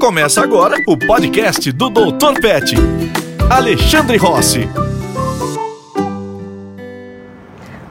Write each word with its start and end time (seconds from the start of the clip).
Começa 0.00 0.42
agora 0.42 0.78
o 0.88 0.96
podcast 0.96 1.70
do 1.72 1.90
Dr. 1.90 2.40
Pet. 2.40 2.74
Alexandre 3.50 4.16
Rossi. 4.16 4.66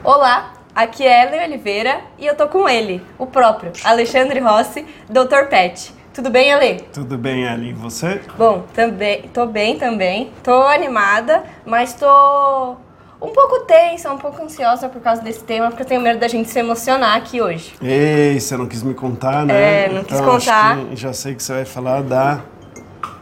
Olá, 0.02 0.54
aqui 0.74 1.06
é 1.06 1.24
Ellen 1.24 1.44
Oliveira 1.44 2.00
e 2.18 2.26
eu 2.26 2.34
tô 2.34 2.48
com 2.48 2.68
ele, 2.68 3.00
o 3.16 3.26
próprio, 3.26 3.70
Alexandre 3.84 4.40
Rossi, 4.40 4.84
Dr. 5.08 5.46
Pet. 5.48 5.94
Tudo 6.12 6.30
bem, 6.30 6.52
Ale? 6.52 6.80
Tudo 6.92 7.16
bem, 7.16 7.44
Ellen. 7.44 7.70
E 7.70 7.72
você? 7.74 8.20
Bom, 8.36 8.64
também, 8.74 9.22
tô 9.32 9.46
bem 9.46 9.78
também. 9.78 10.32
Tô 10.42 10.62
animada, 10.64 11.44
mas 11.64 11.94
tô 11.94 12.74
um 13.20 13.32
pouco 13.32 13.60
tensa, 13.60 14.10
um 14.10 14.18
pouco 14.18 14.42
ansiosa 14.42 14.88
por 14.88 15.00
causa 15.02 15.20
desse 15.22 15.44
tema, 15.44 15.68
porque 15.68 15.82
eu 15.82 15.86
tenho 15.86 16.00
medo 16.00 16.18
da 16.18 16.28
gente 16.28 16.48
se 16.48 16.58
emocionar 16.58 17.16
aqui 17.16 17.40
hoje. 17.40 17.74
Ei, 17.82 18.40
você 18.40 18.56
não 18.56 18.66
quis 18.66 18.82
me 18.82 18.94
contar, 18.94 19.44
né? 19.44 19.84
É, 19.84 19.88
não 19.92 20.02
quis 20.02 20.18
então, 20.18 20.32
contar. 20.32 20.76
acho 20.76 20.86
que 20.86 20.96
já 20.96 21.12
sei 21.12 21.34
que 21.34 21.42
você 21.42 21.52
vai 21.52 21.64
falar 21.64 22.02
da 22.02 22.40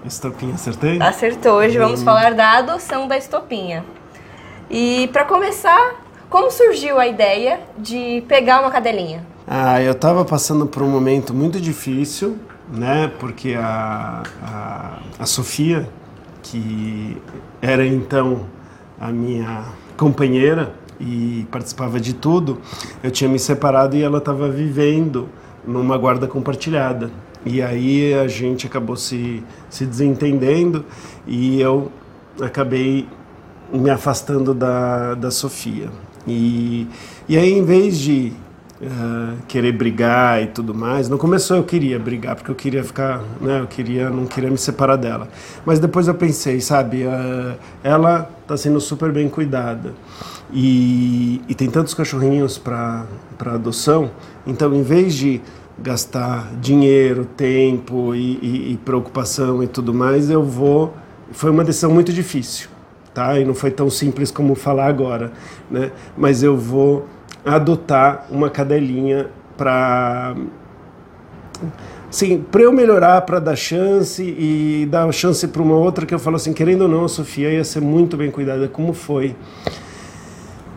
estopinha, 0.04 0.54
acertei? 0.54 1.02
Acertou. 1.02 1.54
Hoje 1.54 1.76
vamos 1.78 2.02
falar 2.02 2.32
da 2.34 2.58
adoção 2.58 3.08
da 3.08 3.16
estopinha. 3.16 3.84
E 4.70 5.08
pra 5.12 5.24
começar, 5.24 5.96
como 6.30 6.50
surgiu 6.50 6.98
a 6.98 7.06
ideia 7.06 7.60
de 7.76 8.22
pegar 8.28 8.60
uma 8.60 8.70
cadelinha? 8.70 9.26
Ah, 9.46 9.82
eu 9.82 9.94
tava 9.94 10.24
passando 10.24 10.66
por 10.66 10.82
um 10.82 10.88
momento 10.88 11.34
muito 11.34 11.60
difícil, 11.60 12.38
né? 12.70 13.10
Porque 13.18 13.54
a, 13.54 14.22
a, 14.42 14.98
a 15.18 15.26
Sofia, 15.26 15.88
que 16.42 17.16
era 17.60 17.84
então 17.84 18.46
a 19.00 19.08
minha 19.08 19.64
companheira 19.98 20.72
e 20.98 21.46
participava 21.50 22.00
de 22.00 22.14
tudo, 22.14 22.58
eu 23.02 23.10
tinha 23.10 23.28
me 23.28 23.38
separado 23.38 23.96
e 23.96 24.02
ela 24.02 24.18
estava 24.18 24.48
vivendo 24.48 25.28
numa 25.66 25.98
guarda 25.98 26.26
compartilhada. 26.26 27.10
E 27.44 27.60
aí 27.60 28.14
a 28.14 28.26
gente 28.26 28.66
acabou 28.66 28.96
se, 28.96 29.42
se 29.68 29.84
desentendendo 29.84 30.84
e 31.26 31.60
eu 31.60 31.90
acabei 32.40 33.06
me 33.72 33.90
afastando 33.90 34.54
da, 34.54 35.14
da 35.14 35.30
Sofia. 35.30 35.90
E, 36.26 36.86
e 37.28 37.36
aí, 37.36 37.52
em 37.52 37.64
vez 37.64 37.98
de 37.98 38.32
uh, 38.80 39.36
querer 39.46 39.72
brigar 39.72 40.42
e 40.42 40.46
tudo 40.46 40.74
mais, 40.74 41.08
no 41.08 41.18
começo 41.18 41.54
eu 41.54 41.64
queria 41.64 41.98
brigar, 41.98 42.36
porque 42.36 42.50
eu 42.50 42.54
queria 42.54 42.84
ficar, 42.84 43.22
né, 43.40 43.60
eu 43.60 43.66
queria, 43.66 44.10
não 44.10 44.26
queria 44.26 44.50
me 44.50 44.58
separar 44.58 44.96
dela. 44.96 45.28
Mas 45.64 45.78
depois 45.78 46.08
eu 46.08 46.14
pensei, 46.14 46.60
sabe, 46.60 47.04
uh, 47.04 47.56
ela 47.82 48.30
está 48.42 48.56
sendo 48.56 48.80
super 48.80 49.12
bem 49.12 49.28
cuidada. 49.28 49.94
E, 50.52 51.42
e 51.48 51.54
tem 51.54 51.68
tantos 51.68 51.92
cachorrinhos 51.92 52.56
para 52.56 53.06
adoção, 53.40 54.10
então 54.46 54.74
em 54.74 54.82
vez 54.82 55.14
de 55.14 55.42
gastar 55.78 56.50
dinheiro, 56.60 57.24
tempo 57.24 58.14
e, 58.14 58.38
e, 58.42 58.72
e 58.72 58.76
preocupação 58.78 59.62
e 59.62 59.66
tudo 59.66 59.92
mais, 59.92 60.30
eu 60.30 60.42
vou. 60.42 60.94
Foi 61.30 61.50
uma 61.50 61.62
decisão 61.62 61.92
muito 61.92 62.12
difícil 62.12 62.70
tá? 63.18 63.38
E 63.38 63.44
não 63.44 63.54
foi 63.54 63.72
tão 63.72 63.90
simples 63.90 64.30
como 64.30 64.54
falar 64.54 64.86
agora, 64.86 65.32
né? 65.68 65.90
Mas 66.16 66.42
eu 66.44 66.56
vou 66.56 67.04
adotar 67.44 68.26
uma 68.30 68.50
cadelinha 68.50 69.28
para 69.56 70.34
Sim, 72.10 72.42
para 72.50 72.62
eu 72.62 72.72
melhorar, 72.72 73.20
para 73.22 73.38
dar 73.38 73.56
chance 73.56 74.22
e 74.22 74.86
dar 74.90 75.10
chance 75.12 75.46
para 75.46 75.60
uma 75.60 75.74
outra 75.74 76.06
que 76.06 76.14
eu 76.14 76.18
falo 76.18 76.36
assim, 76.36 76.54
querendo 76.54 76.82
ou 76.82 76.88
não, 76.88 77.04
a 77.04 77.08
Sofia 77.08 77.50
ia 77.50 77.64
ser 77.64 77.80
muito 77.80 78.16
bem 78.16 78.30
cuidada, 78.30 78.66
como 78.66 78.94
foi. 78.94 79.36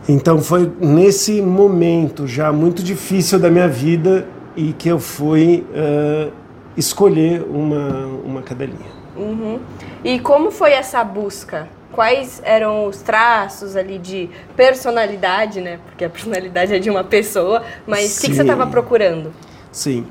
Então 0.06 0.38
foi 0.40 0.70
nesse 0.78 1.40
momento 1.40 2.26
já 2.26 2.52
muito 2.52 2.82
difícil 2.82 3.38
da 3.38 3.48
minha 3.48 3.68
vida 3.68 4.26
e 4.54 4.74
que 4.74 4.88
eu 4.88 4.98
fui 4.98 5.64
uh, 5.70 6.30
escolher 6.76 7.42
uma, 7.48 8.06
uma 8.24 8.42
cadelinha. 8.42 8.92
Uhum. 9.16 9.58
E 10.04 10.18
como 10.18 10.50
foi 10.50 10.72
essa 10.72 11.02
busca? 11.02 11.68
Quais 11.92 12.40
eram 12.44 12.86
os 12.86 13.02
traços 13.02 13.76
ali 13.76 13.98
de 13.98 14.28
personalidade, 14.56 15.60
né? 15.60 15.78
Porque 15.86 16.04
a 16.04 16.10
personalidade 16.10 16.74
é 16.74 16.78
de 16.78 16.90
uma 16.90 17.04
pessoa, 17.04 17.62
mas 17.86 18.18
o 18.18 18.20
que, 18.22 18.28
que, 18.28 18.34
você 18.34 18.42
estava 18.42 18.66
procurando? 18.66 19.32
Sim. 19.70 20.06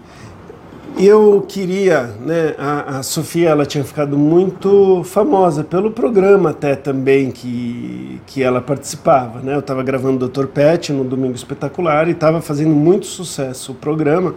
Eu 0.97 1.45
queria, 1.47 2.03
né? 2.19 2.53
A, 2.57 2.99
a, 2.99 3.03
Sofia, 3.03 3.49
ela 3.49 3.65
tinha 3.65 3.83
ficado 3.83 4.17
muito 4.17 5.03
famosa 5.05 5.63
pelo 5.63 5.91
programa 5.91 6.49
até 6.49 6.75
também 6.75 7.31
que, 7.31 8.21
que 8.25 8.43
ela 8.43 8.61
participava, 8.61 9.39
né? 9.39 9.55
Eu 9.55 9.59
estava 9.59 9.81
gravando 9.83 10.27
Dr. 10.27 10.47
Pet 10.47 10.91
no 10.91 11.03
Domingo 11.03 11.33
Espetacular 11.33 12.07
e 12.07 12.11
estava 12.11 12.41
fazendo 12.41 12.75
muito 12.75 13.05
sucesso 13.05 13.71
o 13.71 13.75
programa. 13.75 14.35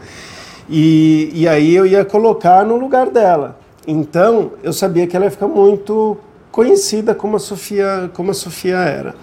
E, 0.68 1.30
e 1.34 1.48
aí 1.48 1.74
eu 1.74 1.86
ia 1.86 2.04
colocar 2.04 2.64
no 2.64 2.76
lugar 2.76 3.10
dela. 3.10 3.58
Então 3.86 4.52
eu 4.62 4.72
sabia 4.72 5.06
que 5.06 5.16
ela 5.16 5.26
ia 5.26 5.30
ficar 5.30 5.48
muito 5.48 6.16
conhecida 6.54 7.16
como 7.16 7.34
a 7.34 7.40
Sofia, 7.40 8.08
como 8.14 8.30
a 8.30 8.34
Sofia 8.34 8.76
era. 8.76 9.16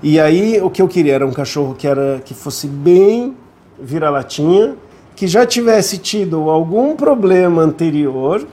E 0.00 0.20
aí 0.20 0.60
o 0.62 0.70
que 0.70 0.80
eu 0.80 0.86
queria 0.86 1.16
era 1.16 1.26
um 1.26 1.32
cachorro 1.32 1.74
que 1.74 1.84
era 1.84 2.22
que 2.24 2.32
fosse 2.32 2.68
bem 2.68 3.36
vira-latinha, 3.76 4.76
que 5.16 5.26
já 5.26 5.44
tivesse 5.44 5.98
tido 5.98 6.48
algum 6.48 6.94
problema 6.94 7.60
anterior, 7.60 8.46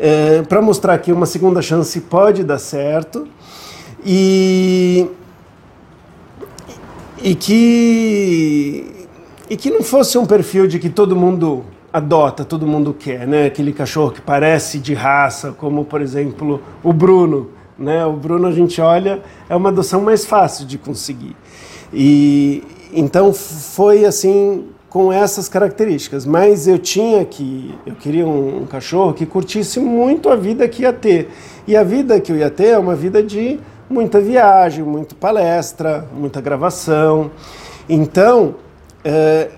é, 0.00 0.40
para 0.40 0.62
mostrar 0.62 0.96
que 1.00 1.12
uma 1.12 1.26
segunda 1.26 1.60
chance 1.60 2.00
pode 2.00 2.42
dar 2.44 2.58
certo 2.58 3.28
e 4.06 5.06
e 7.22 7.34
que 7.34 9.06
e 9.50 9.56
que 9.58 9.70
não 9.70 9.82
fosse 9.82 10.16
um 10.16 10.24
perfil 10.24 10.66
de 10.66 10.78
que 10.78 10.88
todo 10.88 11.14
mundo 11.14 11.66
adota, 11.92 12.44
todo 12.44 12.66
mundo 12.66 12.94
quer, 12.94 13.26
né? 13.26 13.46
Aquele 13.46 13.72
cachorro 13.72 14.10
que 14.10 14.20
parece 14.20 14.78
de 14.78 14.94
raça, 14.94 15.52
como 15.52 15.84
por 15.84 16.00
exemplo 16.00 16.60
o 16.82 16.92
Bruno, 16.92 17.50
né? 17.78 18.04
O 18.06 18.12
Bruno 18.12 18.46
a 18.46 18.52
gente 18.52 18.80
olha 18.80 19.22
é 19.48 19.56
uma 19.56 19.70
adoção 19.70 20.00
mais 20.00 20.24
fácil 20.24 20.66
de 20.66 20.78
conseguir. 20.78 21.36
E 21.92 22.62
então 22.92 23.32
foi 23.32 24.04
assim 24.04 24.66
com 24.88 25.12
essas 25.12 25.48
características, 25.48 26.26
mas 26.26 26.66
eu 26.66 26.78
tinha 26.78 27.24
que 27.24 27.74
eu 27.86 27.94
queria 27.94 28.26
um, 28.26 28.62
um 28.62 28.66
cachorro 28.66 29.12
que 29.12 29.24
curtisse 29.24 29.78
muito 29.78 30.28
a 30.28 30.36
vida 30.36 30.66
que 30.68 30.82
ia 30.82 30.92
ter. 30.92 31.30
E 31.66 31.76
a 31.76 31.84
vida 31.84 32.20
que 32.20 32.32
eu 32.32 32.36
ia 32.36 32.50
ter 32.50 32.68
é 32.68 32.78
uma 32.78 32.94
vida 32.94 33.22
de 33.22 33.58
muita 33.88 34.20
viagem, 34.20 34.84
muita 34.84 35.14
palestra, 35.14 36.06
muita 36.14 36.40
gravação. 36.40 37.30
Então, 37.88 38.54
é, 39.04 39.50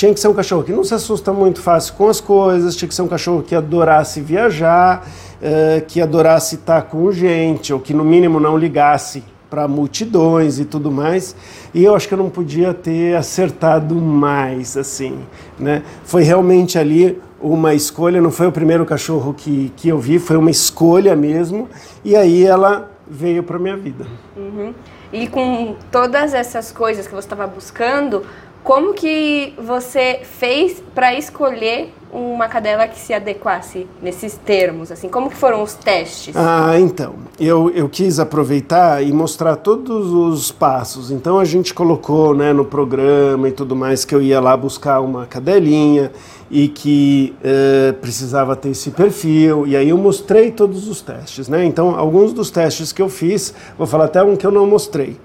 tinha 0.00 0.14
que 0.14 0.18
ser 0.18 0.28
um 0.28 0.32
cachorro 0.32 0.62
que 0.62 0.72
não 0.72 0.82
se 0.82 0.94
assusta 0.94 1.30
muito 1.30 1.60
fácil 1.60 1.92
com 1.92 2.08
as 2.08 2.22
coisas, 2.22 2.74
tinha 2.74 2.88
que 2.88 2.94
ser 2.94 3.02
um 3.02 3.06
cachorro 3.06 3.42
que 3.42 3.54
adorasse 3.54 4.18
viajar, 4.22 5.06
uh, 5.42 5.84
que 5.86 6.00
adorasse 6.00 6.54
estar 6.54 6.80
com 6.84 7.12
gente, 7.12 7.70
ou 7.70 7.78
que 7.78 7.92
no 7.92 8.02
mínimo 8.02 8.40
não 8.40 8.56
ligasse 8.56 9.22
para 9.50 9.68
multidões 9.68 10.58
e 10.58 10.64
tudo 10.64 10.90
mais. 10.90 11.36
E 11.74 11.84
eu 11.84 11.94
acho 11.94 12.08
que 12.08 12.14
eu 12.14 12.18
não 12.18 12.30
podia 12.30 12.72
ter 12.72 13.14
acertado 13.14 13.94
mais, 13.94 14.74
assim, 14.74 15.18
né? 15.58 15.82
Foi 16.02 16.22
realmente 16.22 16.78
ali 16.78 17.20
uma 17.38 17.74
escolha, 17.74 18.22
não 18.22 18.30
foi 18.30 18.46
o 18.46 18.52
primeiro 18.52 18.86
cachorro 18.86 19.34
que, 19.34 19.70
que 19.76 19.90
eu 19.90 19.98
vi, 19.98 20.18
foi 20.18 20.38
uma 20.38 20.50
escolha 20.50 21.14
mesmo, 21.14 21.68
e 22.02 22.16
aí 22.16 22.46
ela 22.46 22.90
veio 23.06 23.42
para 23.42 23.58
minha 23.58 23.76
vida. 23.76 24.06
Uhum. 24.34 24.72
E 25.12 25.26
com 25.26 25.74
todas 25.90 26.32
essas 26.32 26.70
coisas 26.70 27.06
que 27.06 27.12
você 27.12 27.26
estava 27.26 27.46
buscando, 27.46 28.22
como 28.62 28.92
que 28.92 29.54
você 29.58 30.20
fez 30.22 30.82
para 30.94 31.14
escolher 31.14 31.92
uma 32.12 32.48
cadela 32.48 32.86
que 32.88 32.98
se 32.98 33.14
adequasse 33.14 33.86
nesses 34.02 34.36
termos? 34.36 34.92
Assim, 34.92 35.08
como 35.08 35.30
que 35.30 35.36
foram 35.36 35.62
os 35.62 35.74
testes? 35.74 36.36
Ah, 36.36 36.78
então, 36.78 37.14
eu, 37.38 37.70
eu 37.70 37.88
quis 37.88 38.18
aproveitar 38.18 39.02
e 39.02 39.12
mostrar 39.12 39.56
todos 39.56 40.12
os 40.12 40.52
passos. 40.52 41.10
Então 41.10 41.38
a 41.38 41.44
gente 41.44 41.72
colocou 41.72 42.34
né, 42.34 42.52
no 42.52 42.64
programa 42.64 43.48
e 43.48 43.52
tudo 43.52 43.74
mais 43.74 44.04
que 44.04 44.14
eu 44.14 44.20
ia 44.20 44.40
lá 44.40 44.56
buscar 44.56 45.00
uma 45.00 45.26
cadelinha 45.26 46.12
e 46.50 46.68
que 46.68 47.34
eh, 47.42 47.94
precisava 48.00 48.56
ter 48.56 48.70
esse 48.70 48.90
perfil. 48.90 49.66
E 49.66 49.76
aí 49.76 49.88
eu 49.88 49.96
mostrei 49.96 50.50
todos 50.50 50.88
os 50.88 51.00
testes, 51.00 51.48
né? 51.48 51.64
Então 51.64 51.96
alguns 51.96 52.32
dos 52.32 52.50
testes 52.50 52.92
que 52.92 53.00
eu 53.00 53.08
fiz, 53.08 53.54
vou 53.78 53.86
falar 53.86 54.06
até 54.06 54.22
um 54.22 54.36
que 54.36 54.44
eu 54.44 54.50
não 54.50 54.66
mostrei 54.66 55.16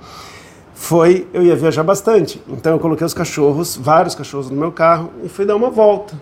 foi 0.85 1.27
eu 1.33 1.41
ia 1.41 1.55
viajar 1.55 1.81
bastante. 1.81 2.39
Então 2.47 2.73
eu 2.73 2.79
coloquei 2.79 3.05
os 3.05 3.13
cachorros, 3.13 3.75
vários 3.75 4.13
cachorros 4.13 4.51
no 4.51 4.55
meu 4.55 4.71
carro 4.71 5.09
e 5.23 5.27
fui 5.27 5.43
dar 5.43 5.55
uma 5.55 5.71
volta, 5.71 6.13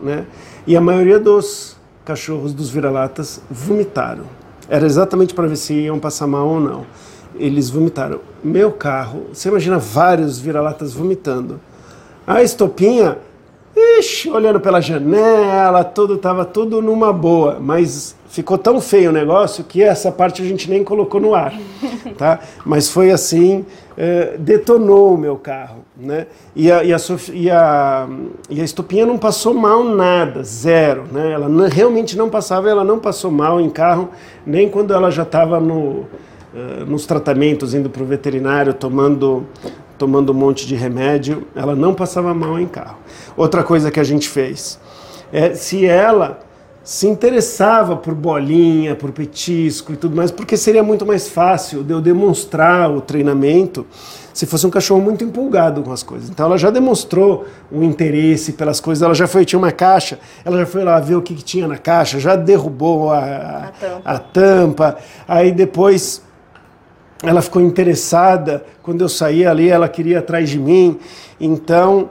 né? 0.00 0.24
E 0.64 0.76
a 0.76 0.80
maioria 0.80 1.18
dos 1.18 1.76
cachorros 2.04 2.52
dos 2.52 2.70
vira-latas 2.70 3.42
vomitaram. 3.50 4.22
Era 4.68 4.86
exatamente 4.86 5.34
para 5.34 5.48
ver 5.48 5.56
se 5.56 5.74
iam 5.74 5.98
passar 5.98 6.28
mal 6.28 6.46
ou 6.46 6.60
não. 6.60 6.86
Eles 7.34 7.70
vomitaram. 7.70 8.20
Meu 8.42 8.70
carro, 8.70 9.26
você 9.32 9.48
imagina 9.48 9.78
vários 9.78 10.38
vira-latas 10.38 10.92
vomitando. 10.94 11.60
A 12.24 12.40
estopinha, 12.40 13.18
ixi, 13.98 14.30
olhando 14.30 14.60
pela 14.60 14.80
janela, 14.80 15.82
tudo 15.82 16.14
estava 16.14 16.44
tudo 16.44 16.80
numa 16.80 17.12
boa, 17.12 17.58
mas 17.60 18.14
ficou 18.28 18.58
tão 18.58 18.80
feio 18.80 19.10
o 19.10 19.12
negócio 19.12 19.64
que 19.64 19.82
essa 19.82 20.12
parte 20.12 20.42
a 20.42 20.44
gente 20.44 20.68
nem 20.70 20.84
colocou 20.84 21.20
no 21.20 21.34
ar, 21.34 21.52
tá? 22.16 22.38
Mas 22.64 22.88
foi 22.88 23.10
assim, 23.10 23.64
é, 24.00 24.36
detonou 24.38 25.12
o 25.12 25.18
meu 25.18 25.34
carro, 25.34 25.84
né? 25.96 26.28
E 26.54 26.70
a, 26.70 26.84
e, 26.84 26.94
a 26.94 26.96
e, 27.32 27.50
a, 27.50 28.08
e 28.48 28.60
a 28.60 28.64
estupinha 28.64 29.04
não 29.04 29.18
passou 29.18 29.52
mal 29.52 29.82
nada, 29.82 30.44
zero, 30.44 31.02
né? 31.10 31.32
Ela 31.32 31.48
não, 31.48 31.68
realmente 31.68 32.16
não 32.16 32.30
passava, 32.30 32.70
ela 32.70 32.84
não 32.84 33.00
passou 33.00 33.28
mal 33.32 33.60
em 33.60 33.68
carro, 33.68 34.10
nem 34.46 34.68
quando 34.68 34.94
ela 34.94 35.10
já 35.10 35.24
estava 35.24 35.58
no, 35.58 35.74
uh, 35.74 36.06
nos 36.86 37.06
tratamentos, 37.06 37.74
indo 37.74 37.90
para 37.90 38.00
o 38.00 38.06
veterinário, 38.06 38.72
tomando 38.72 39.44
tomando 39.98 40.30
um 40.30 40.34
monte 40.36 40.64
de 40.64 40.76
remédio, 40.76 41.44
ela 41.56 41.74
não 41.74 41.92
passava 41.92 42.32
mal 42.32 42.56
em 42.56 42.68
carro. 42.68 42.98
Outra 43.36 43.64
coisa 43.64 43.90
que 43.90 43.98
a 43.98 44.04
gente 44.04 44.28
fez 44.28 44.78
é 45.32 45.54
se 45.54 45.84
ela 45.84 46.38
se 46.88 47.06
interessava 47.06 47.96
por 47.96 48.14
bolinha, 48.14 48.94
por 48.94 49.12
petisco 49.12 49.92
e 49.92 49.96
tudo 49.96 50.16
mais, 50.16 50.30
porque 50.30 50.56
seria 50.56 50.82
muito 50.82 51.04
mais 51.04 51.28
fácil 51.28 51.84
de 51.84 51.92
eu 51.92 52.00
demonstrar 52.00 52.90
o 52.90 53.02
treinamento 53.02 53.84
se 54.32 54.46
fosse 54.46 54.66
um 54.66 54.70
cachorro 54.70 54.98
muito 54.98 55.22
empolgado 55.22 55.82
com 55.82 55.92
as 55.92 56.02
coisas. 56.02 56.30
Então 56.30 56.46
ela 56.46 56.56
já 56.56 56.70
demonstrou 56.70 57.44
um 57.70 57.82
interesse 57.82 58.54
pelas 58.54 58.80
coisas, 58.80 59.02
ela 59.02 59.14
já 59.14 59.26
foi, 59.26 59.44
tinha 59.44 59.58
uma 59.58 59.70
caixa, 59.70 60.18
ela 60.42 60.56
já 60.60 60.64
foi 60.64 60.82
lá 60.82 60.98
ver 60.98 61.16
o 61.16 61.20
que, 61.20 61.34
que 61.34 61.44
tinha 61.44 61.68
na 61.68 61.76
caixa, 61.76 62.18
já 62.18 62.34
derrubou 62.34 63.10
a, 63.10 63.18
a, 63.18 63.64
a, 63.64 63.68
tampa. 63.68 64.00
a 64.06 64.18
tampa, 64.18 64.96
aí 65.28 65.52
depois 65.52 66.22
ela 67.22 67.42
ficou 67.42 67.60
interessada, 67.60 68.64
quando 68.82 69.02
eu 69.02 69.10
saí 69.10 69.44
ali 69.44 69.68
ela 69.68 69.90
queria 69.90 70.14
ir 70.14 70.16
atrás 70.16 70.48
de 70.48 70.58
mim, 70.58 70.98
então 71.38 72.08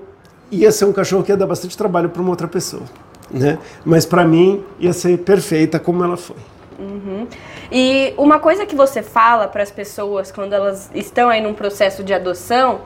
ia 0.52 0.72
ser 0.72 0.86
um 0.86 0.94
cachorro 0.94 1.24
que 1.24 1.32
ia 1.32 1.38
dar 1.38 1.48
bastante 1.48 1.76
trabalho 1.76 2.10
para 2.10 2.22
uma 2.22 2.30
outra 2.30 2.48
pessoa 2.48 2.84
né? 3.30 3.58
Mas 3.86 4.06
para 4.06 4.26
mim 4.26 4.64
ia 4.80 4.94
ser 4.94 5.18
perfeita 5.20 5.80
como 5.80 6.04
ela 6.04 6.18
foi. 6.18 6.38
Uhum. 6.80 7.28
E 7.72 8.14
uma 8.18 8.40
coisa 8.40 8.66
que 8.66 8.76
você 8.76 9.02
fala 9.02 9.48
para 9.48 9.64
as 9.64 9.72
pessoas 9.72 10.32
quando 10.32 10.54
elas 10.54 10.92
estão 10.94 11.30
aí 11.30 11.42
num 11.42 11.54
processo 11.54 12.04
de 12.04 12.14
adoção, 12.14 12.82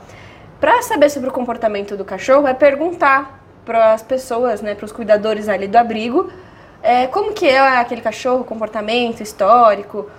para 0.59 0.81
saber 0.81 1.09
sobre 1.09 1.29
o 1.29 1.31
comportamento 1.31 1.97
do 1.97 2.05
cachorro, 2.05 2.47
é 2.47 2.53
perguntar 2.53 3.43
para 3.65 3.93
as 3.93 4.01
pessoas, 4.01 4.61
né, 4.61 4.75
para 4.75 4.85
os 4.85 4.91
cuidadores 4.91 5.49
ali 5.49 5.67
do 5.67 5.75
abrigo, 5.75 6.31
é, 6.83 7.07
como 7.07 7.33
que 7.33 7.47
é 7.47 7.59
aquele 7.59 8.01
cachorro, 8.01 8.43
comportamento 8.43 9.21
histórico, 9.21 10.09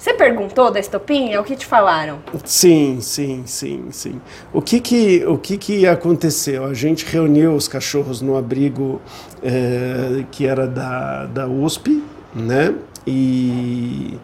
você 0.00 0.14
perguntou 0.14 0.70
da 0.70 0.80
estopinha? 0.80 1.38
O 1.38 1.44
que 1.44 1.54
te 1.54 1.66
falaram? 1.66 2.20
Sim, 2.46 3.02
sim, 3.02 3.42
sim, 3.44 3.88
sim. 3.90 4.18
O 4.50 4.62
que 4.62 4.80
que, 4.80 5.26
o 5.26 5.36
que, 5.36 5.58
que 5.58 5.86
aconteceu? 5.86 6.64
A 6.64 6.72
gente 6.72 7.04
reuniu 7.04 7.54
os 7.54 7.68
cachorros 7.68 8.22
no 8.22 8.34
abrigo 8.34 8.98
é, 9.42 10.24
que 10.30 10.46
era 10.46 10.66
da, 10.66 11.26
da 11.26 11.46
USP, 11.46 12.02
né? 12.34 12.74
E, 13.06 14.18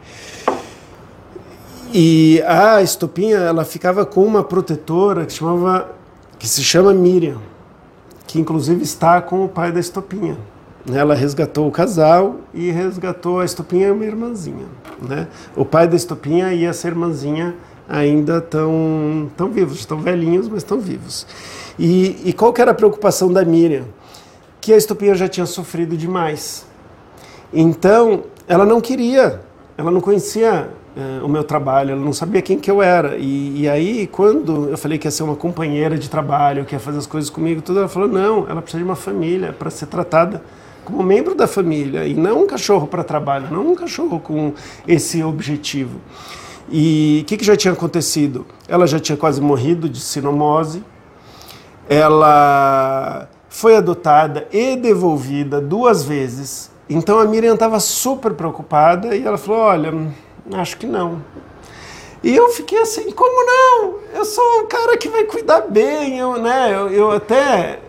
e 1.93 2.43
a 2.46 2.81
estopinha, 2.81 3.37
ela 3.37 3.62
ficava 3.62 4.06
com 4.06 4.25
uma 4.25 4.43
protetora 4.43 5.26
que, 5.26 5.34
chamava, 5.34 5.94
que 6.38 6.49
se 6.49 6.64
chama 6.64 6.94
Miriam, 6.94 7.37
que 8.26 8.40
inclusive 8.40 8.82
está 8.82 9.20
com 9.20 9.44
o 9.44 9.49
pai 9.49 9.70
da 9.72 9.81
estopinha. 9.81 10.38
Ela 10.93 11.15
resgatou 11.15 11.67
o 11.67 11.71
casal 11.71 12.37
e 12.55 12.71
resgatou 12.71 13.41
a 13.41 13.44
estopinha 13.44 13.88
e 13.88 13.91
uma 13.91 14.05
irmãzinha. 14.05 14.67
Né? 15.03 15.27
O 15.56 15.65
pai 15.65 15.88
da 15.88 15.97
estopinha 15.97 16.53
e 16.53 16.65
essa 16.65 16.87
irmãzinha 16.87 17.55
ainda 17.88 18.38
estão 18.38 19.31
tão 19.37 19.49
vivos, 19.50 19.79
estão 19.79 19.99
velhinhos, 19.99 20.49
mas 20.49 20.59
estão 20.59 20.79
vivos. 20.79 21.27
E, 21.79 22.17
e 22.25 22.33
qual 22.33 22.53
que 22.53 22.61
era 22.61 22.71
a 22.71 22.75
preocupação 22.75 23.33
da 23.33 23.44
Miriam? 23.44 23.85
Que 24.61 24.73
a 24.73 24.77
estopinha 24.77 25.15
já 25.15 25.29
tinha 25.29 25.47
sofrido 25.47 25.97
demais. 25.97 26.67
Então, 27.53 28.25
ela 28.47 28.65
não 28.65 28.81
queria, 28.81 29.41
ela 29.77 29.91
não 29.91 30.00
conhecia 30.00 30.69
é, 30.97 31.23
o 31.23 31.29
meu 31.29 31.44
trabalho, 31.44 31.93
ela 31.93 32.00
não 32.00 32.12
sabia 32.12 32.41
quem 32.41 32.59
que 32.59 32.71
eu 32.71 32.81
era. 32.81 33.17
E, 33.17 33.62
e, 33.62 33.69
aí, 33.69 34.06
quando 34.06 34.69
eu 34.69 34.79
falei 34.79 34.99
que 34.99 35.06
ia 35.06 35.11
ser 35.11 35.25
uma 35.25 35.37
companheira 35.37 35.99
de 35.99 36.09
trabalho, 36.09 36.65
que 36.65 36.75
ia 36.75 36.81
fazer 36.81 36.99
as 36.99 37.06
coisas 37.06 37.29
comigo, 37.29 37.61
tudo, 37.61 37.81
ela 37.81 37.89
falou: 37.89 38.09
não, 38.09 38.49
ela 38.49 38.62
precisa 38.62 38.79
de 38.79 38.85
uma 38.85 38.97
família 38.97 39.53
para 39.53 39.71
ser 39.71 39.87
tratada 39.87 40.43
como 40.87 41.03
membro 41.03 41.35
da 41.35 41.49
família 41.49 42.06
e 42.06 42.15
não 42.15 42.44
um 42.44 42.47
cachorro 42.47 42.87
para 42.87 43.03
trabalho, 43.03 43.49
não 43.50 43.73
um 43.73 43.75
cachorro 43.75 44.21
com 44.21 44.55
esse 44.87 45.23
objetivo. 45.23 46.00
E 46.71 47.21
o 47.23 47.25
que, 47.27 47.37
que, 47.37 47.44
já 47.44 47.56
tinha 47.56 47.73
acontecido? 47.73 48.47
Ela 48.69 48.87
já 48.87 48.99
tinha 48.99 49.19
quase 49.19 49.41
morrido 49.41 49.88
de 49.88 50.00
sinomose, 50.00 50.83
ela 51.88 53.29
foi 53.49 53.77
adotada 53.77 54.47
e 54.53 54.77
devolvida 54.77 55.61
duas 55.61 56.05
vezes. 56.05 56.71
Então 56.89 57.19
a 57.19 57.25
Miriam 57.25 57.55
estava 57.55 57.81
super 57.81 58.32
preocupada 58.35 59.15
e 59.17 59.25
ela 59.25 59.37
falou: 59.39 59.62
Olha, 59.62 59.93
acho 60.55 60.77
que 60.77 60.87
não. 60.87 61.21
E 62.23 62.35
eu 62.35 62.49
fiquei 62.50 62.79
assim: 62.79 63.11
Como 63.11 63.47
não? 63.47 63.99
Eu 64.15 64.25
sou 64.25 64.62
um 64.62 64.67
cara 64.67 64.97
que 64.97 65.09
vai 65.09 65.25
cuidar 65.25 65.62
bem, 65.62 66.19
eu, 66.19 66.37
né? 66.37 66.73
eu, 66.73 66.89
eu 66.91 67.11
até 67.11 67.81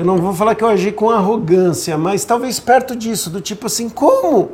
eu 0.00 0.06
não 0.06 0.16
vou 0.16 0.32
falar 0.32 0.54
que 0.54 0.64
eu 0.64 0.68
agi 0.68 0.90
com 0.90 1.10
arrogância, 1.10 1.98
mas 1.98 2.24
talvez 2.24 2.58
perto 2.58 2.96
disso, 2.96 3.28
do 3.28 3.38
tipo 3.38 3.66
assim, 3.66 3.86
como? 3.86 4.52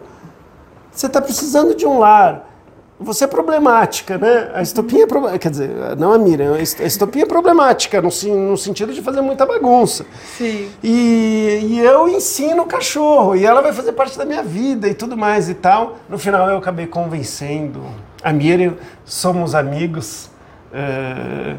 Você 0.90 1.06
está 1.06 1.22
precisando 1.22 1.72
de 1.72 1.86
um 1.86 2.00
lar. 2.00 2.50
Você 2.98 3.24
é 3.24 3.26
problemática, 3.28 4.18
né? 4.18 4.50
A 4.54 4.60
estopinha 4.60 5.04
é 5.04 5.06
problemática. 5.06 5.38
Quer 5.38 5.50
dizer, 5.50 5.96
não 5.98 6.12
a 6.12 6.18
Miriam, 6.18 6.54
a 6.54 6.60
estopinha 6.60 7.24
é 7.24 7.28
problemática, 7.28 8.02
no, 8.02 8.08
no 8.08 8.56
sentido 8.56 8.92
de 8.92 9.00
fazer 9.00 9.20
muita 9.20 9.46
bagunça. 9.46 10.04
Sim. 10.36 10.68
E, 10.82 11.60
e 11.62 11.78
eu 11.78 12.08
ensino 12.08 12.64
o 12.64 12.66
cachorro, 12.66 13.36
e 13.36 13.46
ela 13.46 13.60
vai 13.60 13.72
fazer 13.72 13.92
parte 13.92 14.18
da 14.18 14.24
minha 14.24 14.42
vida 14.42 14.88
e 14.88 14.94
tudo 14.94 15.16
mais 15.16 15.48
e 15.48 15.54
tal. 15.54 15.98
No 16.08 16.18
final 16.18 16.50
eu 16.50 16.56
acabei 16.56 16.88
convencendo 16.88 17.84
a 18.20 18.32
Miriam, 18.32 18.74
somos 19.04 19.54
amigos. 19.54 20.28
É, 20.72 21.54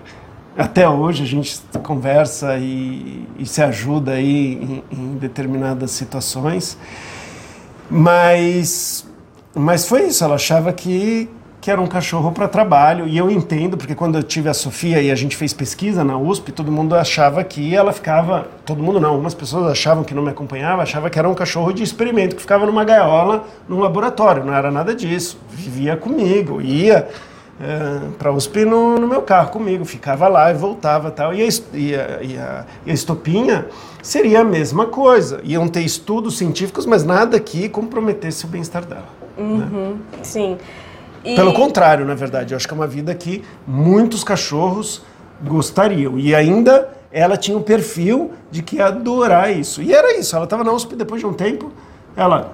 até 0.57 0.89
hoje 0.89 1.23
a 1.23 1.25
gente 1.25 1.61
conversa 1.83 2.57
e, 2.57 3.27
e 3.37 3.45
se 3.45 3.61
ajuda 3.61 4.13
aí 4.13 4.53
em, 4.55 4.83
em, 4.91 5.15
determinadas 5.15 5.91
situações, 5.91 6.77
mas, 7.89 9.05
mas 9.53 9.87
foi 9.87 10.07
isso, 10.07 10.23
ela 10.23 10.33
achava 10.35 10.73
que, 10.73 11.29
que 11.61 11.69
era 11.69 11.79
um 11.79 11.85
cachorro 11.85 12.31
para 12.31 12.47
trabalho, 12.47 13.07
e 13.07 13.15
eu 13.15 13.29
entendo, 13.29 13.77
porque 13.77 13.93
quando 13.93 14.17
eu 14.17 14.23
tive 14.23 14.49
a 14.49 14.53
Sofia 14.53 14.99
e 14.99 15.11
a 15.11 15.15
gente 15.15 15.37
fez 15.37 15.53
pesquisa 15.53 16.03
na 16.03 16.17
USP, 16.17 16.51
todo 16.51 16.71
mundo 16.71 16.95
achava 16.95 17.43
que 17.43 17.75
ela 17.75 17.93
ficava, 17.93 18.47
todo 18.65 18.81
mundo 18.81 18.99
não, 18.99 19.11
algumas 19.11 19.35
pessoas 19.35 19.71
achavam 19.71 20.03
que 20.03 20.15
não 20.15 20.23
me 20.23 20.31
acompanhava, 20.31 20.81
achava 20.81 21.07
que 21.07 21.19
era 21.19 21.29
um 21.29 21.35
cachorro 21.35 21.71
de 21.71 21.83
experimento, 21.83 22.35
que 22.35 22.41
ficava 22.41 22.65
numa 22.65 22.83
gaiola, 22.83 23.45
num 23.69 23.79
laboratório, 23.79 24.43
não 24.43 24.55
era 24.55 24.71
nada 24.71 24.95
disso, 24.95 25.37
vivia 25.51 25.95
comigo, 25.95 26.59
ia 26.61 27.07
é, 27.59 28.09
para 28.19 28.31
USP 28.31 28.65
no, 28.65 28.99
no, 28.99 29.07
meu 29.07 29.21
carro 29.21 29.49
comigo, 29.49 29.83
ficava 29.83 30.27
lá 30.27 30.51
e 30.51 30.53
voltava 30.53 31.09
tal. 31.09 31.33
E 31.33 31.41
a, 31.41 31.47
e, 31.73 31.95
a, 31.95 32.23
e, 32.23 32.37
a, 32.37 32.65
e 32.85 32.91
a 32.91 32.93
estopinha 32.93 33.65
seria 34.01 34.41
a 34.41 34.43
mesma 34.43 34.85
coisa. 34.85 35.41
Iam 35.43 35.67
ter 35.67 35.81
estudos 35.81 36.37
científicos, 36.37 36.85
mas 36.85 37.03
nada 37.03 37.39
que 37.39 37.67
comprometesse 37.67 38.45
o 38.45 38.47
bem-estar 38.47 38.85
dela. 38.85 39.09
Né? 39.35 39.43
Uhum, 39.43 39.89
né? 39.91 39.99
Sim. 40.21 40.57
E... 41.23 41.35
Pelo 41.35 41.53
contrário, 41.53 42.05
na 42.05 42.15
verdade, 42.15 42.53
eu 42.53 42.55
acho 42.55 42.67
que 42.67 42.73
é 42.73 42.77
uma 42.77 42.87
vida 42.87 43.13
que 43.15 43.43
muitos 43.65 44.23
cachorros 44.23 45.01
gostariam. 45.41 46.17
E 46.17 46.35
ainda 46.35 46.89
ela 47.11 47.37
tinha 47.37 47.57
um 47.57 47.61
perfil 47.61 48.33
de 48.51 48.61
que 48.61 48.77
ia 48.77 48.87
adorar 48.87 49.51
isso. 49.51 49.81
E 49.81 49.93
era 49.93 50.17
isso, 50.17 50.35
ela 50.35 50.45
estava 50.45 50.63
na 50.63 50.71
USP 50.71 50.95
depois 50.95 51.21
de 51.21 51.27
um 51.27 51.33
tempo, 51.33 51.71
ela, 52.15 52.53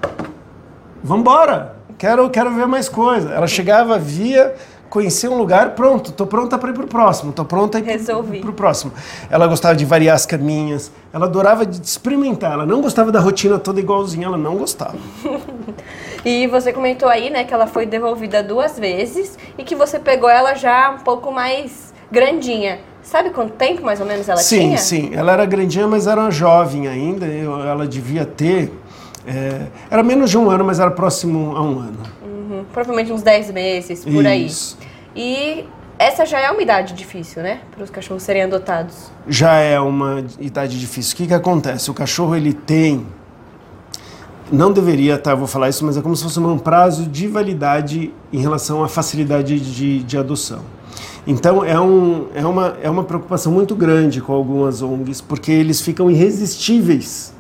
vambora, 1.04 1.76
quero, 1.98 2.30
quero 2.30 2.54
ver 2.54 2.68
mais 2.68 2.88
coisa. 2.88 3.32
Ela 3.32 3.48
chegava, 3.48 3.98
via 3.98 4.56
conhecer 4.94 5.28
um 5.28 5.40
lugar, 5.40 5.72
pronto, 5.72 6.12
tô 6.12 6.28
pronta 6.28 6.56
para 6.56 6.70
ir 6.70 6.74
pro 6.74 6.86
próximo, 6.86 7.34
tô 7.34 7.44
pronta 7.44 7.82
para 7.82 7.94
ir 7.94 8.06
pro, 8.06 8.24
pro 8.42 8.54
próximo. 8.54 8.94
Ela 9.28 9.48
gostava 9.48 9.76
de 9.76 9.84
variar 9.86 10.16
as 10.16 10.24
caminhas, 10.24 10.92
ela 11.12 11.26
adorava 11.26 11.66
de 11.66 11.84
experimentar, 11.84 12.52
ela 12.52 12.64
não 12.64 12.80
gostava 12.80 13.12
da 13.12 13.20
rotina 13.20 13.58
toda 13.58 13.80
igualzinha, 13.80 14.28
ela 14.28 14.38
não 14.38 14.56
gostava. 14.56 14.96
e 16.24 16.46
você 16.46 16.72
comentou 16.72 17.10
aí, 17.10 17.32
né, 17.32 17.44
que 17.44 17.52
ela 17.52 17.66
foi 17.66 17.88
devolvida 17.88 18.44
duas 18.44 18.78
vezes 18.78 19.36
e 19.58 19.64
que 19.64 19.74
você 19.74 19.98
pegou 19.98 20.30
ela 20.30 20.54
já 20.54 20.92
um 20.92 21.00
pouco 21.00 21.32
mais 21.32 21.92
grandinha. 22.12 22.82
Sabe 23.02 23.32
quanto 23.32 23.54
tempo 23.54 23.82
mais 23.82 24.00
ou 24.00 24.06
menos 24.06 24.30
ela 24.30 24.38
sim, 24.38 24.60
tinha? 24.60 24.78
Sim, 24.78 25.10
sim. 25.10 25.16
Ela 25.16 25.34
era 25.34 25.46
grandinha, 25.48 25.88
mas 25.88 26.06
era 26.06 26.30
jovem 26.30 26.88
ainda. 26.88 27.26
Eu, 27.26 27.62
ela 27.62 27.88
devia 27.88 28.26
ter. 28.26 28.72
É, 29.26 29.66
era 29.90 30.04
menos 30.04 30.30
de 30.30 30.38
um 30.38 30.50
ano, 30.50 30.64
mas 30.64 30.80
era 30.80 30.92
próximo 30.92 31.58
a 31.58 31.62
um 31.64 31.80
ano 31.80 32.23
provavelmente 32.72 33.12
uns 33.12 33.22
10 33.22 33.52
meses, 33.52 34.04
por 34.04 34.26
Isso. 34.26 34.78
aí. 34.78 34.88
E 35.16 35.66
essa 35.98 36.26
já 36.26 36.40
é 36.40 36.50
uma 36.50 36.62
idade 36.62 36.94
difícil, 36.94 37.44
né? 37.44 37.62
Para 37.72 37.84
os 37.84 37.90
cachorros 37.90 38.24
serem 38.24 38.44
adotados. 38.44 39.12
Já 39.28 39.54
é 39.56 39.80
uma 39.80 40.24
idade 40.40 40.80
difícil. 40.80 41.14
O 41.14 41.18
que, 41.18 41.28
que 41.28 41.34
acontece? 41.34 41.90
O 41.90 41.94
cachorro 41.94 42.36
ele 42.36 42.54
tem. 42.54 43.06
Não 44.52 44.72
deveria, 44.72 45.18
tá? 45.18 45.32
Eu 45.32 45.38
vou 45.38 45.48
falar 45.48 45.70
isso, 45.70 45.86
mas 45.86 45.96
é 45.98 46.02
como 46.02 46.16
se 46.16 46.24
fosse 46.24 46.40
um 46.40 46.58
prazo 46.58 47.08
de 47.08 47.28
validade 47.28 48.14
em 48.32 48.40
relação 48.40 48.84
à 48.84 48.88
facilidade 48.88 49.60
de, 49.60 50.04
de 50.04 50.18
adoção. 50.18 50.62
Então 51.26 51.64
é, 51.64 51.80
um, 51.80 52.28
é, 52.36 52.46
uma, 52.46 52.78
é 52.82 52.90
uma 52.90 53.04
preocupação 53.04 53.52
muito 53.52 53.76
grande 53.76 54.20
com 54.20 54.34
algumas 54.34 54.82
ONGs, 54.82 55.22
porque 55.22 55.52
eles 55.52 55.80
ficam 55.80 56.12
irresistíveis 56.12 57.33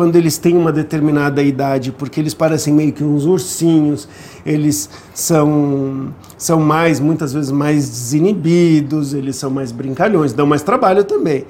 quando 0.00 0.16
eles 0.16 0.38
têm 0.38 0.56
uma 0.56 0.72
determinada 0.72 1.42
idade, 1.42 1.92
porque 1.92 2.18
eles 2.18 2.32
parecem 2.32 2.72
meio 2.72 2.90
que 2.90 3.04
uns 3.04 3.26
ursinhos, 3.26 4.08
eles 4.46 4.88
são, 5.12 6.14
são 6.38 6.58
mais, 6.58 6.98
muitas 6.98 7.34
vezes, 7.34 7.50
mais 7.50 7.86
desinibidos, 7.86 9.12
eles 9.12 9.36
são 9.36 9.50
mais 9.50 9.70
brincalhões, 9.70 10.32
dão 10.32 10.46
mais 10.46 10.62
trabalho 10.62 11.04
também. 11.04 11.44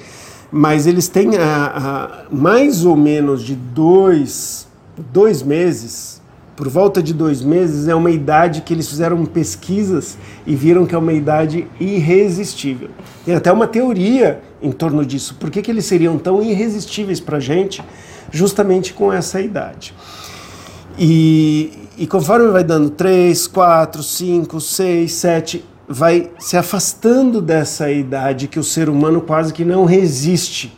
Mas 0.51 0.89
eles 0.89 1.07
têm 1.07 1.37
a, 1.37 1.67
a 1.77 2.35
mais 2.35 2.85
ou 2.85 2.97
menos 2.97 3.45
de 3.45 3.55
dois, 3.55 4.67
dois 5.13 5.45
meses, 5.45 6.21
por 6.57 6.69
volta 6.69 7.01
de 7.01 7.15
dois 7.15 7.43
meses, 7.43 7.87
é 7.87 7.95
uma 7.95 8.11
idade 8.11 8.63
que 8.63 8.75
eles 8.75 8.89
fizeram 8.89 9.25
pesquisas 9.27 10.19
e 10.45 10.57
viram 10.57 10.87
que 10.87 10.95
é 10.97 10.99
uma 10.99 11.13
idade 11.13 11.69
irresistível. 11.79 12.91
Tem 13.25 13.33
até 13.33 13.53
uma 13.53 13.69
teoria 13.69 14.41
em 14.61 14.73
torno 14.73 15.07
disso. 15.07 15.37
Por 15.39 15.53
que, 15.53 15.63
que 15.63 15.71
eles 15.71 15.85
seriam 15.85 16.19
tão 16.19 16.43
irresistíveis 16.43 17.21
para 17.21 17.37
a 17.37 17.41
gente? 17.41 17.81
Justamente 18.31 18.93
com 18.93 19.13
essa 19.13 19.41
idade. 19.41 19.95
E, 20.99 21.89
e 21.97 22.07
conforme 22.07 22.49
vai 22.49 22.65
dando 22.65 22.91
3, 22.91 23.47
4, 23.47 24.03
5, 24.03 24.61
6, 24.61 25.13
7, 25.13 25.65
vai 25.89 26.31
se 26.39 26.57
afastando 26.57 27.41
dessa 27.41 27.91
idade 27.91 28.47
que 28.47 28.59
o 28.59 28.65
ser 28.65 28.89
humano 28.89 29.21
quase 29.21 29.53
que 29.53 29.65
não 29.65 29.85
resiste 29.85 30.77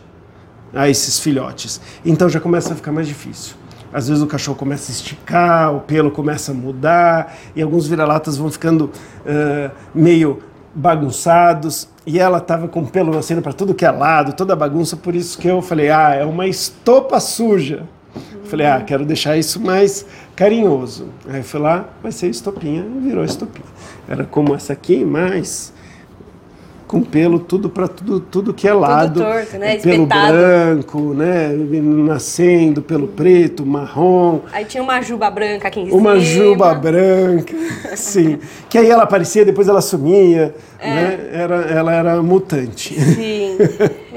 a 0.73 0.89
esses 0.89 1.19
filhotes. 1.19 1.81
Então 2.05 2.29
já 2.29 2.41
começa 2.41 2.73
a 2.73 2.77
ficar 2.77 2.93
mais 2.93 3.07
difícil. 3.07 3.57
Às 3.93 4.09
vezes 4.09 4.23
o 4.23 4.27
cachorro 4.27 4.57
começa 4.57 4.91
a 4.91 4.95
esticar, 4.95 5.75
o 5.75 5.81
pelo 5.81 6.11
começa 6.11 6.53
a 6.53 6.55
mudar, 6.55 7.37
e 7.55 7.61
alguns 7.61 7.87
vira-latas 7.87 8.39
vão 8.39 8.51
ficando 8.51 8.85
uh, 8.87 9.71
meio 9.95 10.43
bagunçados 10.75 11.89
e 12.07 12.19
ela 12.19 12.39
estava 12.39 12.69
com 12.69 12.85
pelo 12.85 13.13
nascendo 13.13 13.43
para 13.43 13.53
tudo 13.53 13.75
que 13.75 13.85
é 13.85 13.91
lado, 13.91 14.33
toda 14.33 14.57
bagunça, 14.57 14.97
por 14.97 15.15
isso 15.15 15.39
que 15.39 15.49
eu 15.49 15.63
falei: 15.63 15.91
"Ah, 15.91 16.15
é 16.15 16.25
uma 16.25 16.47
estopa 16.47 17.21
suja". 17.21 17.85
Uhum. 18.15 18.45
Falei: 18.45 18.67
"Ah, 18.67 18.81
quero 18.81 19.05
deixar 19.05 19.37
isso 19.37 19.61
mais 19.61 20.07
carinhoso". 20.35 21.09
Aí 21.29 21.43
fui 21.43 21.61
lá, 21.61 21.87
vai 22.03 22.13
ser 22.13 22.29
estopinha, 22.29 22.85
virou 23.01 23.25
estopinha. 23.25 23.67
Era 24.09 24.25
como 24.25 24.55
essa 24.55 24.73
aqui, 24.73 25.05
mas 25.05 25.73
com 26.93 27.01
pelo 27.01 27.39
tudo 27.39 27.71
para 27.71 27.89
tudo, 27.89 28.21
tudo 28.21 28.53
que 28.53 28.69
é 28.69 28.75
lado. 28.75 29.15
Tudo 29.15 29.33
torto, 29.33 29.57
né? 29.57 29.77
É 29.77 29.79
pelo 29.79 30.05
branco, 30.05 31.15
né? 31.15 31.49
Nascendo, 31.49 32.83
pelo 32.83 33.09
preto, 33.09 33.65
marrom. 33.65 34.41
Aí 34.53 34.67
tinha 34.67 34.83
uma 34.83 35.01
juba 35.01 35.31
branca 35.31 35.69
aqui 35.69 35.81
em 35.81 35.87
cima. 35.87 35.97
Uma 35.97 36.21
juba 36.21 36.75
branca, 36.75 37.55
sim. 37.97 38.39
que 38.69 38.77
aí 38.77 38.91
ela 38.91 39.05
aparecia, 39.05 39.43
depois 39.43 39.69
ela 39.69 39.81
sumia, 39.81 40.55
é. 40.79 40.91
né? 40.91 41.31
Era, 41.33 41.57
ela 41.63 41.95
era 41.95 42.23
mutante. 42.23 42.95
Sim. 43.01 43.57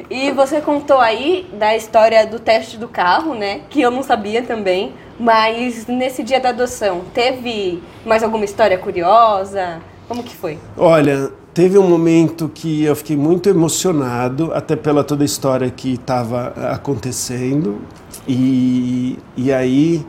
E 0.09 0.31
você 0.31 0.59
contou 0.59 0.99
aí 0.99 1.47
da 1.57 1.77
história 1.77 2.27
do 2.27 2.39
teste 2.39 2.77
do 2.77 2.89
carro, 2.89 3.33
né? 3.35 3.61
Que 3.69 3.79
eu 3.79 3.89
não 3.89 4.03
sabia 4.03 4.41
também. 4.41 4.91
Mas 5.17 5.87
nesse 5.87 6.23
dia 6.23 6.41
da 6.41 6.49
adoção, 6.49 7.03
teve 7.13 7.81
mais 8.05 8.21
alguma 8.21 8.43
história 8.43 8.77
curiosa? 8.77 9.81
Como 10.07 10.23
que 10.23 10.35
foi? 10.35 10.57
Olha, 10.77 11.31
teve 11.53 11.77
um 11.77 11.87
momento 11.87 12.49
que 12.53 12.83
eu 12.83 12.95
fiquei 12.95 13.17
muito 13.17 13.49
emocionado, 13.49 14.51
até 14.53 14.75
pela 14.75 15.03
toda 15.03 15.23
a 15.23 15.25
história 15.25 15.69
que 15.69 15.93
estava 15.93 16.47
acontecendo. 16.71 17.79
E, 18.27 19.17
e 19.35 19.51
aí 19.51 20.05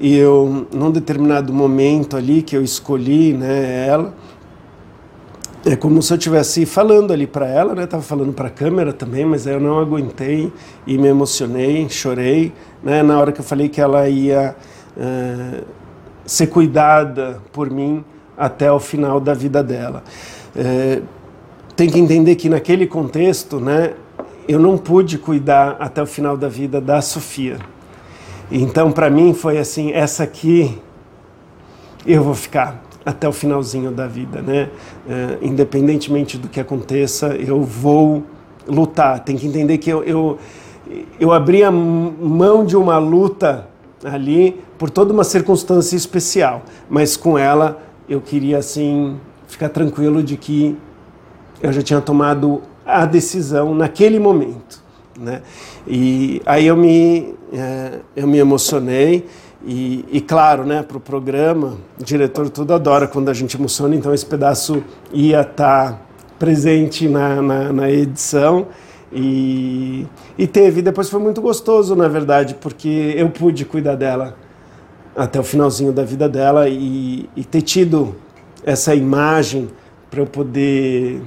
eu, 0.00 0.66
num 0.72 0.90
determinado 0.90 1.52
momento 1.52 2.16
ali 2.16 2.42
que 2.42 2.56
eu 2.56 2.62
escolhi 2.62 3.32
né, 3.32 3.86
ela, 3.86 4.14
é 5.64 5.76
como 5.76 6.02
se 6.02 6.12
eu 6.12 6.16
estivesse 6.16 6.64
falando 6.64 7.12
ali 7.12 7.26
para 7.26 7.46
ela, 7.46 7.74
né? 7.74 7.86
Tava 7.86 8.02
falando 8.02 8.32
para 8.32 8.48
a 8.48 8.50
câmera 8.50 8.94
também, 8.94 9.26
mas 9.26 9.46
eu 9.46 9.60
não 9.60 9.78
aguentei 9.78 10.50
e 10.86 10.96
me 10.96 11.06
emocionei, 11.06 11.86
chorei, 11.90 12.52
né? 12.82 13.02
Na 13.02 13.18
hora 13.20 13.30
que 13.30 13.40
eu 13.40 13.44
falei 13.44 13.68
que 13.68 13.78
ela 13.78 14.08
ia 14.08 14.56
uh, 14.96 15.64
ser 16.24 16.46
cuidada 16.46 17.42
por 17.52 17.70
mim 17.70 18.02
até 18.40 18.72
o 18.72 18.80
final 18.80 19.20
da 19.20 19.34
vida 19.34 19.62
dela. 19.62 20.02
É, 20.56 21.02
tem 21.76 21.88
que 21.88 22.00
entender 22.00 22.34
que 22.36 22.48
naquele 22.48 22.86
contexto, 22.86 23.60
né, 23.60 23.92
eu 24.48 24.58
não 24.58 24.78
pude 24.78 25.18
cuidar 25.18 25.76
até 25.78 26.02
o 26.02 26.06
final 26.06 26.36
da 26.36 26.48
vida 26.48 26.80
da 26.80 27.02
Sofia. 27.02 27.58
Então, 28.50 28.90
para 28.90 29.10
mim, 29.10 29.34
foi 29.34 29.58
assim: 29.58 29.92
essa 29.92 30.24
aqui 30.24 30.76
eu 32.06 32.24
vou 32.24 32.34
ficar 32.34 32.82
até 33.04 33.28
o 33.28 33.32
finalzinho 33.32 33.90
da 33.90 34.06
vida, 34.06 34.40
né? 34.40 34.70
É, 35.08 35.38
independentemente 35.42 36.38
do 36.38 36.48
que 36.48 36.58
aconteça, 36.58 37.28
eu 37.36 37.62
vou 37.62 38.24
lutar. 38.66 39.20
Tem 39.20 39.36
que 39.36 39.46
entender 39.46 39.78
que 39.78 39.90
eu, 39.90 40.02
eu, 40.02 40.38
eu 41.18 41.32
abri 41.32 41.62
a 41.62 41.70
mão 41.70 42.64
de 42.64 42.76
uma 42.76 42.98
luta 42.98 43.68
ali 44.02 44.60
por 44.78 44.88
toda 44.88 45.12
uma 45.12 45.24
circunstância 45.24 45.94
especial, 45.94 46.62
mas 46.88 47.16
com 47.16 47.38
ela 47.38 47.89
eu 48.10 48.20
queria 48.20 48.58
assim 48.58 49.16
ficar 49.46 49.68
tranquilo 49.68 50.20
de 50.20 50.36
que 50.36 50.76
eu 51.62 51.72
já 51.72 51.80
tinha 51.80 52.00
tomado 52.00 52.60
a 52.84 53.06
decisão 53.06 53.72
naquele 53.72 54.18
momento, 54.18 54.82
né? 55.16 55.42
E 55.86 56.42
aí 56.44 56.66
eu 56.66 56.76
me 56.76 57.34
é, 57.52 58.00
eu 58.16 58.26
me 58.26 58.38
emocionei 58.38 59.26
e, 59.64 60.04
e 60.10 60.20
claro, 60.20 60.64
né, 60.64 60.82
para 60.82 60.96
o 60.96 61.00
programa, 61.00 61.76
o 62.00 62.04
diretor 62.04 62.48
tudo 62.48 62.74
adora 62.74 63.06
quando 63.06 63.28
a 63.28 63.34
gente 63.34 63.56
emociona, 63.56 63.94
então 63.94 64.12
esse 64.12 64.26
pedaço 64.26 64.82
ia 65.12 65.42
estar 65.42 65.92
tá 65.92 66.00
presente 66.38 67.08
na, 67.08 67.40
na, 67.40 67.72
na 67.72 67.90
edição. 67.90 68.66
E, 69.12 70.06
e 70.38 70.46
teve, 70.46 70.82
depois 70.82 71.10
foi 71.10 71.20
muito 71.20 71.40
gostoso, 71.42 71.94
na 71.94 72.08
verdade, 72.08 72.54
porque 72.54 73.14
eu 73.16 73.28
pude 73.28 73.64
cuidar 73.64 73.96
dela 73.96 74.36
até 75.16 75.38
o 75.38 75.42
finalzinho 75.42 75.92
da 75.92 76.04
vida 76.04 76.28
dela 76.28 76.68
e, 76.68 77.28
e 77.36 77.44
ter 77.44 77.62
tido 77.62 78.14
essa 78.64 78.94
imagem 78.94 79.68
para 80.10 80.20
eu 80.20 80.26
poder 80.26 81.20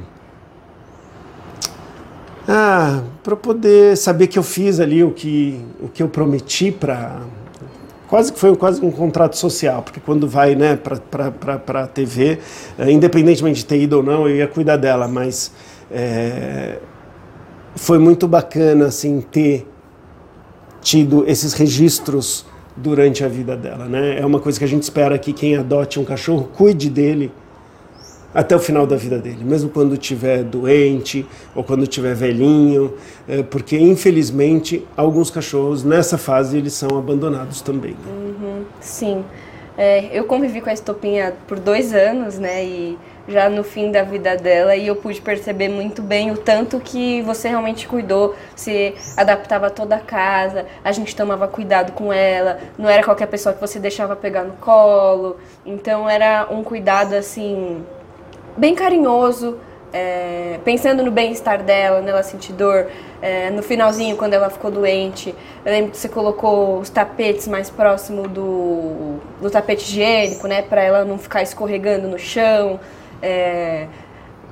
ah, 2.47 3.01
para 3.23 3.35
poder 3.35 3.95
saber 3.95 4.27
que 4.27 4.37
eu 4.37 4.43
fiz 4.43 4.79
ali 4.79 5.03
o 5.03 5.11
que 5.11 5.59
o 5.81 5.87
que 5.87 6.03
eu 6.03 6.09
prometi 6.09 6.71
para 6.71 7.21
quase 8.07 8.31
que 8.31 8.39
foi 8.39 8.55
quase 8.55 8.85
um 8.85 8.91
contrato 8.91 9.35
social, 9.35 9.81
porque 9.81 9.99
quando 9.99 10.27
vai 10.27 10.53
né, 10.53 10.77
para 10.77 11.83
a 11.83 11.87
TV, 11.87 12.37
independentemente 12.87 13.61
de 13.61 13.65
ter 13.65 13.81
ido 13.81 13.97
ou 13.97 14.03
não, 14.03 14.29
eu 14.29 14.35
ia 14.35 14.47
cuidar 14.47 14.77
dela, 14.77 15.07
mas 15.07 15.51
é, 15.89 16.77
foi 17.75 17.97
muito 17.97 18.27
bacana 18.27 18.85
assim 18.85 19.19
ter 19.19 19.67
tido 20.79 21.23
esses 21.27 21.53
registros 21.53 22.45
durante 22.75 23.23
a 23.23 23.27
vida 23.27 23.55
dela, 23.55 23.85
né? 23.85 24.19
É 24.19 24.25
uma 24.25 24.39
coisa 24.39 24.57
que 24.57 24.65
a 24.65 24.67
gente 24.67 24.83
espera 24.83 25.17
que 25.17 25.31
quem 25.31 25.55
adote 25.55 25.99
um 25.99 26.05
cachorro 26.05 26.49
cuide 26.53 26.89
dele 26.89 27.31
até 28.33 28.55
o 28.55 28.59
final 28.59 28.87
da 28.87 28.95
vida 28.95 29.19
dele, 29.19 29.43
mesmo 29.43 29.69
quando 29.69 29.93
estiver 29.93 30.43
doente 30.43 31.25
ou 31.53 31.63
quando 31.63 31.83
estiver 31.83 32.15
velhinho, 32.15 32.93
é, 33.27 33.43
porque 33.43 33.77
infelizmente 33.77 34.83
alguns 34.97 35.29
cachorros 35.29 35.83
nessa 35.83 36.17
fase 36.17 36.57
eles 36.57 36.73
são 36.73 36.97
abandonados 36.97 37.61
também. 37.61 37.95
Uhum, 38.07 38.63
sim, 38.81 39.23
é, 39.77 40.09
eu 40.11 40.25
convivi 40.25 40.61
com 40.61 40.69
a 40.69 40.73
Estopinha 40.73 41.33
por 41.47 41.59
dois 41.59 41.93
anos, 41.93 42.37
né? 42.37 42.63
E 42.63 42.97
já 43.27 43.49
no 43.49 43.63
fim 43.63 43.91
da 43.91 44.03
vida 44.03 44.35
dela 44.35 44.75
e 44.75 44.87
eu 44.87 44.95
pude 44.95 45.21
perceber 45.21 45.69
muito 45.69 46.01
bem 46.01 46.31
o 46.31 46.37
tanto 46.37 46.79
que 46.79 47.21
você 47.21 47.47
realmente 47.47 47.87
cuidou, 47.87 48.35
se 48.55 48.93
adaptava 49.15 49.69
toda 49.69 49.95
a 49.95 49.99
casa, 49.99 50.65
a 50.83 50.91
gente 50.91 51.15
tomava 51.15 51.47
cuidado 51.47 51.93
com 51.93 52.11
ela, 52.11 52.59
não 52.77 52.89
era 52.89 53.03
qualquer 53.03 53.27
pessoa 53.27 53.55
que 53.55 53.61
você 53.61 53.79
deixava 53.79 54.15
pegar 54.15 54.43
no 54.43 54.53
colo, 54.53 55.37
então 55.65 56.09
era 56.09 56.47
um 56.51 56.63
cuidado 56.63 57.13
assim 57.13 57.83
bem 58.57 58.75
carinhoso, 58.75 59.57
é, 59.93 60.59
pensando 60.65 61.03
no 61.03 61.11
bem-estar 61.11 61.61
dela, 61.61 62.01
nela 62.01 62.23
sentir 62.23 62.51
dor. 62.53 62.87
É, 63.21 63.49
no 63.51 63.61
finalzinho, 63.61 64.17
quando 64.17 64.33
ela 64.33 64.49
ficou 64.49 64.69
doente, 64.69 65.33
eu 65.63 65.71
lembro 65.71 65.91
que 65.91 65.97
você 65.97 66.09
colocou 66.09 66.79
os 66.79 66.89
tapetes 66.89 67.47
mais 67.47 67.69
próximo 67.69 68.27
do, 68.27 69.19
do 69.39 69.49
tapete 69.49 69.83
higiênico, 69.83 70.47
né, 70.47 70.61
para 70.63 70.83
ela 70.83 71.05
não 71.05 71.17
ficar 71.17 71.43
escorregando 71.43 72.07
no 72.07 72.19
chão. 72.19 72.79
É, 73.21 73.87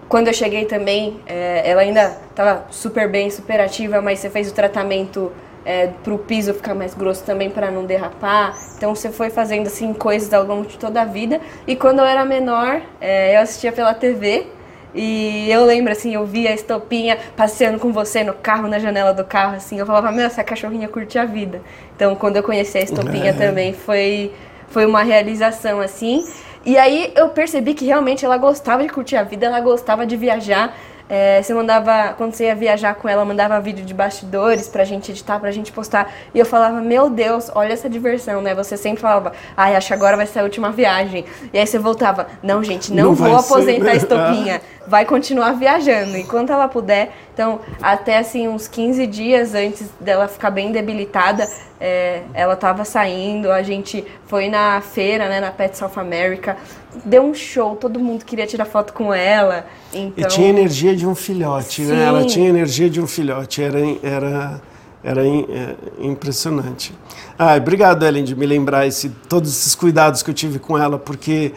quando 0.08 0.28
eu 0.28 0.34
cheguei 0.34 0.66
também, 0.66 1.20
é, 1.26 1.70
ela 1.70 1.82
ainda 1.82 2.16
estava 2.30 2.66
super 2.70 3.10
bem, 3.10 3.30
super 3.30 3.60
ativa, 3.60 4.02
mas 4.02 4.20
você 4.20 4.30
fez 4.30 4.50
o 4.50 4.54
tratamento 4.54 5.32
é, 5.66 5.88
para 5.88 6.14
o 6.14 6.18
piso 6.18 6.54
ficar 6.54 6.74
mais 6.74 6.94
grosso 6.94 7.24
também 7.24 7.50
para 7.50 7.72
não 7.72 7.86
derrapar. 7.86 8.56
Então 8.78 8.94
você 8.96 9.10
foi 9.10 9.30
fazendo 9.30 9.68
assim 9.68 9.94
coisas 9.94 10.34
ao 10.34 10.46
longo 10.46 10.68
de 10.68 10.78
toda 10.78 11.02
a 11.02 11.06
vida. 11.06 11.42
E 11.68 11.76
quando 11.76 12.00
eu 12.00 12.06
era 12.06 12.24
menor, 12.26 12.82
é, 13.00 13.36
eu 13.36 13.42
assistia 13.42 13.72
pela 13.72 13.94
TV. 13.94 14.48
E 14.94 15.50
eu 15.50 15.66
lembro, 15.66 15.92
assim, 15.92 16.14
eu 16.14 16.26
via 16.26 16.50
a 16.50 16.54
estopinha 16.54 17.18
passeando 17.36 17.80
com 17.80 17.92
você 17.92 18.24
no 18.24 18.34
carro, 18.34 18.68
na 18.68 18.78
janela 18.78 19.14
do 19.14 19.24
carro, 19.24 19.56
assim. 19.56 19.80
Eu 19.80 19.86
falava, 19.86 20.12
meu, 20.12 20.26
essa 20.26 20.44
cachorrinha 20.44 20.88
curte 20.88 21.18
a 21.18 21.26
vida. 21.26 21.62
Então, 21.96 22.16
quando 22.16 22.38
eu 22.38 22.44
conheci 22.44 22.78
a 22.78 22.82
estopinha 22.82 23.30
é. 23.30 23.34
também, 23.34 23.74
foi, 23.74 24.34
foi 24.68 24.86
uma 24.86 25.02
realização, 25.02 25.80
assim. 25.80 26.26
E 26.66 26.78
aí 26.78 27.12
eu 27.16 27.30
percebi 27.30 27.74
que 27.74 27.86
realmente 27.86 28.24
ela 28.26 28.38
gostava 28.38 28.84
de 28.84 28.90
curtir 28.90 29.16
a 29.16 29.24
vida, 29.24 29.46
ela 29.46 29.60
gostava 29.62 30.06
de 30.06 30.16
viajar. 30.16 30.78
É, 31.10 31.42
você 31.42 31.54
mandava, 31.54 32.14
quando 32.18 32.34
você 32.34 32.46
ia 32.46 32.56
viajar 32.56 32.96
com 32.96 33.08
ela, 33.08 33.24
mandava 33.26 33.60
vídeo 33.60 33.86
de 33.86 33.94
bastidores 33.94 34.68
pra 34.68 34.84
gente 34.84 35.12
editar, 35.12 35.40
pra 35.40 35.52
gente 35.52 35.72
postar. 35.72 36.12
E 36.34 36.40
eu 36.40 36.46
falava, 36.46 36.80
meu 36.82 37.10
Deus, 37.10 37.52
olha 37.54 37.74
essa 37.74 37.90
diversão, 37.90 38.42
né? 38.42 38.56
Você 38.56 38.78
sempre 38.78 39.02
falava, 39.02 39.34
ai, 39.56 39.76
acho 39.76 39.88
que 39.88 39.94
agora 39.94 40.16
vai 40.16 40.26
ser 40.26 40.40
a 40.40 40.44
última 40.44 40.72
viagem. 40.72 41.26
E 41.54 41.60
aí 41.60 41.68
você 41.68 41.78
voltava, 41.78 42.28
não, 42.42 42.64
gente, 42.64 42.94
não, 42.94 43.06
Não 43.06 43.14
vou 43.16 43.36
aposentar 43.36 43.84
ser, 43.86 43.90
a 43.90 43.94
né? 43.94 43.96
estopinha. 43.96 44.62
Vai 44.88 45.06
continuar 45.06 45.54
viajando 45.54 46.18
enquanto 46.18 46.52
ela 46.52 46.68
puder. 46.68 47.12
Então, 47.34 47.60
até 47.82 48.18
assim, 48.18 48.48
uns 48.48 48.68
15 48.68 49.06
dias 49.08 49.54
antes 49.54 49.90
dela 50.00 50.28
ficar 50.28 50.50
bem 50.50 50.72
debilitada, 50.72 51.48
é, 51.82 52.22
ela 52.36 52.56
tava 52.56 52.86
saindo, 52.86 53.52
a 53.52 53.64
gente 53.64 54.06
foi 54.28 54.48
na 54.48 54.80
feira, 54.82 55.28
né, 55.28 55.42
na 55.42 55.50
Pet 55.50 55.76
South 55.76 55.94
America, 55.96 56.56
deu 57.04 57.24
um 57.24 57.34
show, 57.34 57.76
todo 57.76 58.00
mundo 58.00 58.24
queria 58.24 58.46
tirar 58.46 58.66
foto 58.66 58.94
com 58.94 59.12
ela. 59.12 59.66
Então, 59.92 60.14
E 60.24 60.28
tinha 60.28 60.48
energia 60.48 60.96
de 60.96 61.08
um 61.08 61.16
filhote, 61.16 61.82
né? 61.82 62.04
Ela 62.04 62.24
tinha 62.26 62.48
energia 62.48 62.88
de 62.88 63.02
um 63.02 63.08
filhote, 63.08 63.64
era, 63.64 63.80
era, 64.04 64.62
era 65.04 65.28
é, 65.28 65.76
impressionante. 66.00 66.94
Ah, 67.38 67.56
obrigado, 67.56 68.06
Ellen, 68.06 68.24
de 68.24 68.36
me 68.36 68.46
lembrar 68.46 68.86
esse, 68.86 69.10
todos 69.28 69.50
esses 69.50 69.74
cuidados 69.74 70.22
que 70.22 70.30
eu 70.30 70.36
tive 70.36 70.60
com 70.60 70.78
ela, 70.78 71.00
porque 71.00 71.52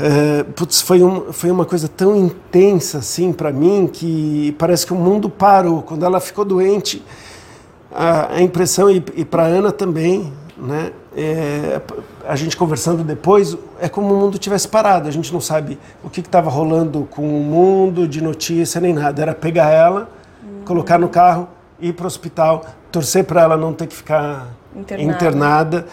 é, 0.00 0.42
putz, 0.42 0.80
foi, 0.80 1.02
um, 1.02 1.32
foi 1.32 1.50
uma 1.50 1.64
coisa 1.64 1.86
tão 1.86 2.16
intensa 2.16 2.98
assim 2.98 3.32
para 3.32 3.52
mim 3.52 3.88
que 3.92 4.54
parece 4.58 4.84
que 4.84 4.92
o 4.92 4.96
mundo 4.96 5.30
parou. 5.30 5.82
Quando 5.82 6.04
ela 6.04 6.18
ficou 6.20 6.44
doente, 6.44 7.02
a, 7.92 8.34
a 8.34 8.42
impressão, 8.42 8.90
e, 8.90 9.02
e 9.14 9.24
para 9.24 9.44
Ana 9.44 9.72
também, 9.72 10.32
né? 10.56 10.92
É, 11.16 11.80
a 12.28 12.36
gente 12.36 12.56
conversando 12.56 13.02
depois, 13.02 13.56
é 13.80 13.88
como 13.88 14.14
o 14.14 14.16
mundo 14.18 14.38
tivesse 14.38 14.68
parado. 14.68 15.08
A 15.08 15.10
gente 15.10 15.32
não 15.32 15.40
sabe 15.40 15.78
o 16.04 16.10
que 16.10 16.20
estava 16.20 16.50
rolando 16.50 17.08
com 17.10 17.22
o 17.22 17.42
mundo 17.42 18.06
de 18.06 18.22
notícia 18.22 18.80
nem 18.80 18.92
nada. 18.92 19.22
Era 19.22 19.34
pegar 19.34 19.70
ela, 19.70 20.08
colocar 20.64 20.98
no 20.98 21.08
carro, 21.08 21.48
ir 21.80 21.94
para 21.94 22.04
o 22.04 22.06
hospital, 22.06 22.64
torcer 22.92 23.24
para 23.24 23.42
ela 23.42 23.56
não 23.56 23.72
ter 23.72 23.86
que 23.86 23.96
ficar 23.96 24.48
Internada. 24.76 25.12
internada. 25.12 25.86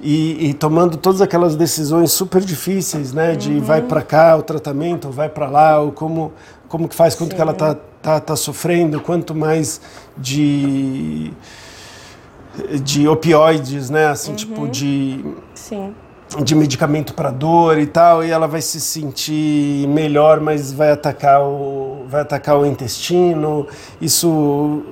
E, 0.00 0.48
e 0.48 0.54
tomando 0.54 0.96
todas 0.96 1.20
aquelas 1.20 1.54
decisões 1.54 2.10
super 2.10 2.40
difíceis, 2.42 3.12
né? 3.12 3.36
De 3.36 3.60
vai 3.60 3.82
para 3.82 4.02
cá 4.02 4.36
o 4.36 4.42
tratamento, 4.42 5.10
vai 5.10 5.28
para 5.28 5.48
lá, 5.48 5.78
ou 5.78 5.92
como, 5.92 6.32
como 6.66 6.88
que 6.88 6.94
faz, 6.94 7.14
quanto 7.14 7.36
que 7.36 7.40
ela 7.40 7.54
tá, 7.54 7.76
tá, 8.02 8.20
tá 8.20 8.36
sofrendo, 8.36 9.00
quanto 9.00 9.34
mais 9.34 9.80
de 10.18 11.32
de 12.82 13.08
opioides, 13.08 13.88
né? 13.88 14.08
Assim, 14.08 14.34
tipo 14.34 14.68
de, 14.68 15.24
sim. 15.54 15.94
de 16.44 16.54
medicamento 16.54 17.14
para 17.14 17.30
dor 17.30 17.78
e 17.78 17.86
tal, 17.86 18.22
e 18.22 18.30
ela 18.30 18.46
vai 18.46 18.60
se 18.60 18.78
sentir 18.78 19.88
melhor, 19.88 20.38
mas 20.38 20.70
vai 20.70 20.90
atacar 20.90 21.40
o 21.42 22.04
vai 22.08 22.20
atacar 22.20 22.58
o 22.58 22.66
intestino. 22.66 23.66
Isso 24.00 24.82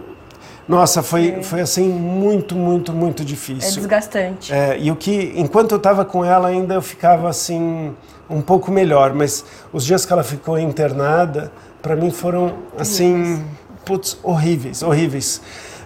nossa, 0.66 1.02
foi, 1.02 1.42
foi 1.42 1.60
assim 1.60 1.88
muito, 1.88 2.54
muito, 2.54 2.92
muito 2.92 3.22
É 3.22 3.26
difícil. 3.26 3.74
desgastante. 3.74 4.52
É, 4.52 4.78
e 4.78 4.90
o 4.90 4.94
que, 4.96 5.32
enquanto 5.34 5.72
eu 5.72 5.78
estava 5.78 6.04
com 6.04 6.24
ela, 6.24 6.46
ainda 6.48 6.74
eu 6.74 6.82
ficava 6.82 7.28
assim 7.28 7.92
um 8.28 8.40
pouco 8.40 8.70
melhor, 8.70 9.12
mas 9.12 9.44
os 9.72 9.84
dias 9.84 10.06
que 10.06 10.12
ela 10.12 10.22
ficou 10.22 10.56
internada, 10.56 11.50
para 11.82 11.96
mim 11.96 12.10
foram 12.10 12.54
assim, 12.78 13.44
putz, 13.84 14.18
horríveis, 14.22 14.82
horríveis. 14.82 15.40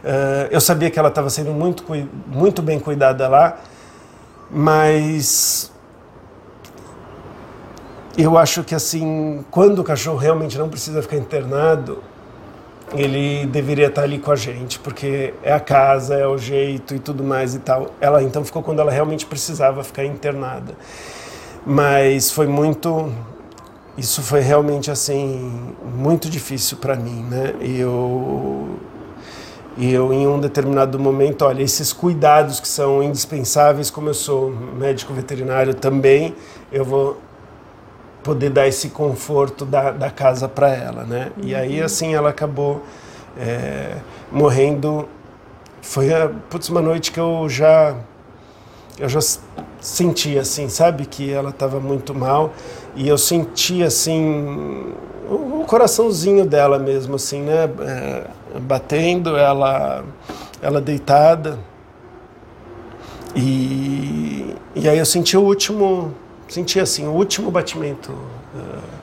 Eh, 0.05 0.49
eu 0.51 0.61
sabia 0.61 0.91
que 0.91 0.99
ela 0.99 1.09
estava 1.09 1.31
sendo 1.31 1.53
muito, 1.53 1.85
muito 2.27 2.61
bem 2.61 2.79
cuidada 2.79 3.27
lá, 3.29 3.59
mas 4.51 5.73
eu 8.17 8.37
acho 8.37 8.63
que 8.63 8.75
assim, 8.75 9.45
quando 9.51 9.79
o 9.81 9.85
cachorro 9.85 10.19
realmente 10.19 10.59
não 10.59 10.69
precisa 10.69 11.01
ficar 11.03 11.17
internado, 11.17 12.03
ele 12.93 13.47
deveria 13.47 13.87
estar 13.87 14.03
ali 14.03 14.19
com 14.19 14.31
a 14.31 14.37
gente, 14.37 14.79
porque 14.79 15.35
é 15.43 15.53
a 15.53 15.59
casa, 15.59 16.15
é 16.15 16.27
o 16.27 16.37
jeito 16.39 16.95
e 16.95 16.99
tudo 16.99 17.25
mais 17.25 17.55
e 17.55 17.59
tal. 17.59 17.91
Ela 18.01 18.23
então 18.23 18.45
ficou 18.45 18.63
quando 18.63 18.81
ela 18.81 18.93
realmente 18.93 19.27
precisava 19.27 19.83
ficar 19.83 20.05
internada. 20.05 20.75
Mas 21.67 22.31
foi 22.31 22.47
muito 22.47 23.11
isso 23.97 24.23
foi 24.23 24.41
realmente 24.41 24.91
assim 24.91 25.73
muito 25.97 26.29
difícil 26.29 26.79
para 26.79 26.97
mim, 26.97 27.23
né? 27.23 27.55
E 27.61 27.79
eu 27.79 28.79
e 29.77 29.93
eu 29.93 30.13
em 30.13 30.27
um 30.27 30.39
determinado 30.39 30.99
momento, 31.01 31.45
olha, 31.45 31.63
esses 31.63 31.93
cuidados 31.93 32.61
que 32.61 32.69
são 32.69 33.03
indispensáveis, 33.03 33.91
como 33.91 34.09
eu 34.09 34.15
sou 34.15 34.51
médico 34.51 35.13
veterinário 35.13 35.75
também, 35.75 36.35
eu 36.71 36.85
vou 36.85 37.19
poder 38.23 38.51
dar 38.51 38.69
esse 38.69 38.89
conforto 38.89 39.65
da, 39.65 39.91
da 39.91 40.11
casa 40.11 40.49
para 40.49 40.69
ela, 40.73 41.05
né? 41.05 41.31
E 41.43 41.55
aí 41.55 41.81
assim 41.83 42.15
ela 42.15 42.31
acabou 42.31 42.83
é, 43.39 43.97
morrendo. 44.31 45.09
Foi 45.83 46.13
a, 46.13 46.31
putz, 46.49 46.69
uma 46.69 46.81
noite 46.81 47.13
que 47.13 47.21
eu 47.21 47.47
já 47.49 47.97
eu 48.99 49.09
já 49.09 49.21
senti 49.81 50.39
assim, 50.39 50.69
sabe, 50.69 51.07
que 51.07 51.31
ela 51.31 51.51
estava 51.51 51.81
muito 51.81 52.15
mal. 52.15 52.53
E 52.97 53.09
eu 53.09 53.19
senti 53.19 53.83
assim 53.83 54.95
o, 55.29 55.63
o 55.63 55.65
coraçãozinho 55.67 56.47
dela 56.47 56.79
mesmo, 56.79 57.17
assim, 57.17 57.43
né, 57.43 57.65
é, 57.81 58.27
batendo, 58.61 59.37
ela 59.37 60.05
ela 60.63 60.81
deitada. 60.81 61.59
E 63.35 64.55
e 64.75 64.89
aí 64.89 64.99
eu 64.99 65.07
senti 65.07 65.37
o 65.37 65.43
último 65.43 66.15
senti 66.49 66.79
assim 66.79 67.07
o 67.07 67.13
último 67.13 67.51
batimento 67.51 68.13
é, 68.55 68.94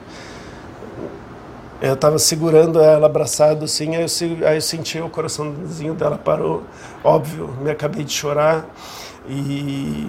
eu 1.88 1.94
estava 1.94 2.18
segurando 2.18 2.80
ela 2.80 3.06
abraçado 3.06 3.64
assim, 3.64 3.96
aí 3.96 4.02
eu, 4.02 4.48
aí 4.48 4.56
eu 4.56 4.60
senti 4.62 5.00
o 5.00 5.10
coraçãozinho 5.10 5.94
dela 5.94 6.16
parou, 6.16 6.62
óbvio, 7.02 7.50
me 7.60 7.70
acabei 7.70 8.04
de 8.04 8.12
chorar. 8.12 8.66
E 9.28 10.08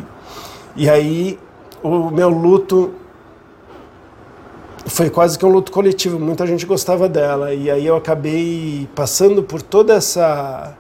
e 0.76 0.90
aí 0.90 1.40
o 1.84 2.10
meu 2.10 2.30
luto 2.30 2.94
foi 4.88 5.10
quase 5.10 5.38
que 5.38 5.46
um 5.46 5.50
luto 5.50 5.72
coletivo, 5.72 6.20
muita 6.20 6.46
gente 6.48 6.66
gostava 6.66 7.08
dela. 7.08 7.54
E 7.54 7.70
aí 7.70 7.86
eu 7.86 7.96
acabei 7.96 8.88
passando 8.96 9.44
por 9.44 9.62
toda 9.62 9.94
essa 9.94 10.76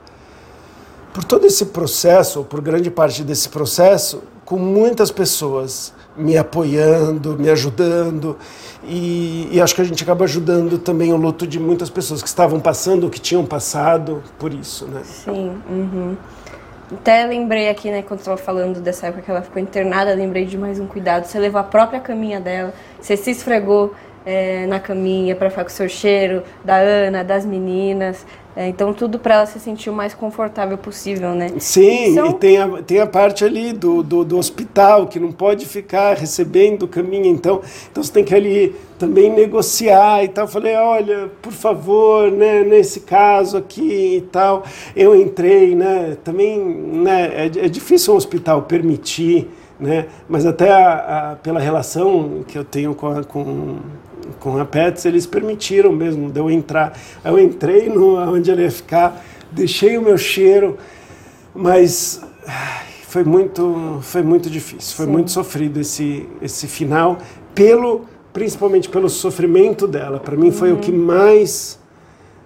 por 1.13 1.23
todo 1.23 1.45
esse 1.45 1.65
processo, 1.67 2.43
por 2.43 2.59
grande 2.59 2.89
parte 2.89 3.23
desse 3.23 3.47
processo, 3.49 4.23
com 4.45 4.57
muitas 4.57 5.11
pessoas 5.11 5.93
me 6.15 6.37
apoiando, 6.37 7.37
me 7.37 7.49
ajudando, 7.49 8.37
e, 8.83 9.47
e 9.51 9.61
acho 9.61 9.73
que 9.73 9.81
a 9.81 9.85
gente 9.85 10.03
acaba 10.03 10.25
ajudando 10.25 10.77
também 10.77 11.11
o 11.13 11.17
luto 11.17 11.47
de 11.47 11.59
muitas 11.59 11.89
pessoas 11.89 12.21
que 12.21 12.27
estavam 12.27 12.59
passando, 12.59 13.05
ou 13.05 13.09
que 13.09 13.19
tinham 13.19 13.45
passado 13.45 14.23
por 14.37 14.53
isso, 14.53 14.85
né? 14.87 15.01
Sim. 15.03 15.57
uhum. 15.69 16.15
Até 16.91 17.25
lembrei 17.25 17.69
aqui, 17.69 17.89
né, 17.89 18.03
quando 18.03 18.19
estava 18.19 18.37
falando 18.37 18.79
dessa 18.79 19.07
época 19.07 19.23
que 19.23 19.31
ela 19.31 19.41
ficou 19.41 19.61
internada, 19.61 20.13
lembrei 20.13 20.45
de 20.45 20.57
mais 20.57 20.79
um 20.79 20.85
cuidado. 20.85 21.25
Você 21.25 21.39
levou 21.39 21.59
a 21.59 21.63
própria 21.63 21.99
caminha 21.99 22.39
dela, 22.39 22.73
você 22.99 23.17
se 23.17 23.31
esfregou 23.31 23.95
é, 24.25 24.65
na 24.67 24.79
caminha 24.79 25.35
para 25.35 25.49
ficar 25.49 25.63
com 25.63 25.69
o 25.69 25.73
seu 25.73 25.89
cheiro, 25.89 26.43
da 26.63 26.77
Ana, 26.77 27.23
das 27.23 27.45
meninas. 27.45 28.25
É, 28.55 28.67
então, 28.67 28.93
tudo 28.93 29.17
para 29.17 29.33
ela 29.35 29.45
se 29.47 29.59
sentir 29.59 29.89
o 29.89 29.93
mais 29.93 30.13
confortável 30.13 30.77
possível, 30.77 31.33
né? 31.33 31.49
Sim, 31.57 32.13
São- 32.13 32.29
e 32.29 32.33
tem 32.35 32.57
a, 32.59 32.81
tem 32.83 32.99
a 32.99 33.07
parte 33.07 33.43
ali 33.43 33.73
do, 33.73 34.03
do, 34.03 34.23
do 34.23 34.37
hospital, 34.37 35.07
que 35.07 35.19
não 35.19 35.31
pode 35.31 35.65
ficar 35.65 36.15
recebendo 36.15 36.87
caminho, 36.87 37.25
então, 37.25 37.61
então 37.91 38.03
você 38.03 38.11
tem 38.11 38.23
que 38.23 38.35
ali 38.35 38.75
também 38.99 39.31
negociar 39.31 40.23
e 40.23 40.27
tal. 40.27 40.43
Eu 40.45 40.47
falei, 40.51 40.75
olha, 40.75 41.31
por 41.41 41.51
favor, 41.51 42.31
né, 42.31 42.63
nesse 42.63 42.99
caso 42.99 43.57
aqui 43.57 44.17
e 44.17 44.21
tal, 44.21 44.63
eu 44.95 45.15
entrei, 45.19 45.73
né, 45.75 46.15
também, 46.23 46.59
né, 46.59 47.31
é, 47.33 47.45
é 47.45 47.67
difícil 47.67 48.13
um 48.13 48.17
hospital 48.17 48.61
permitir, 48.63 49.49
né, 49.79 50.05
mas 50.29 50.45
até 50.45 50.69
a, 50.71 51.31
a- 51.31 51.35
pela 51.37 51.59
relação 51.59 52.43
que 52.47 52.55
eu 52.55 52.63
tenho 52.63 52.93
com 52.93 53.07
a, 53.07 53.23
com, 53.23 53.77
com 54.39 54.57
a 54.59 54.65
Pets, 54.65 55.05
eles 55.05 55.25
permitiram 55.25 55.91
mesmo 55.91 56.31
de 56.31 56.39
eu 56.39 56.49
entrar. 56.49 56.97
Eu 57.23 57.39
entrei 57.39 57.89
no, 57.89 58.17
onde 58.17 58.51
ela 58.51 58.61
ia 58.61 58.71
ficar, 58.71 59.23
deixei 59.51 59.97
o 59.97 60.01
meu 60.01 60.17
cheiro, 60.17 60.77
mas 61.53 62.21
foi 63.07 63.23
muito, 63.23 63.99
foi 64.01 64.21
muito 64.21 64.49
difícil, 64.49 64.95
foi 64.95 65.05
muito 65.05 65.31
sofrido 65.31 65.79
esse, 65.79 66.27
esse 66.41 66.67
final, 66.67 67.17
pelo, 67.53 68.05
principalmente 68.31 68.89
pelo 68.89 69.09
sofrimento 69.09 69.87
dela. 69.87 70.19
Para 70.19 70.35
mim 70.35 70.51
foi 70.51 70.71
o 70.71 70.77
que 70.77 70.91
mais 70.91 71.79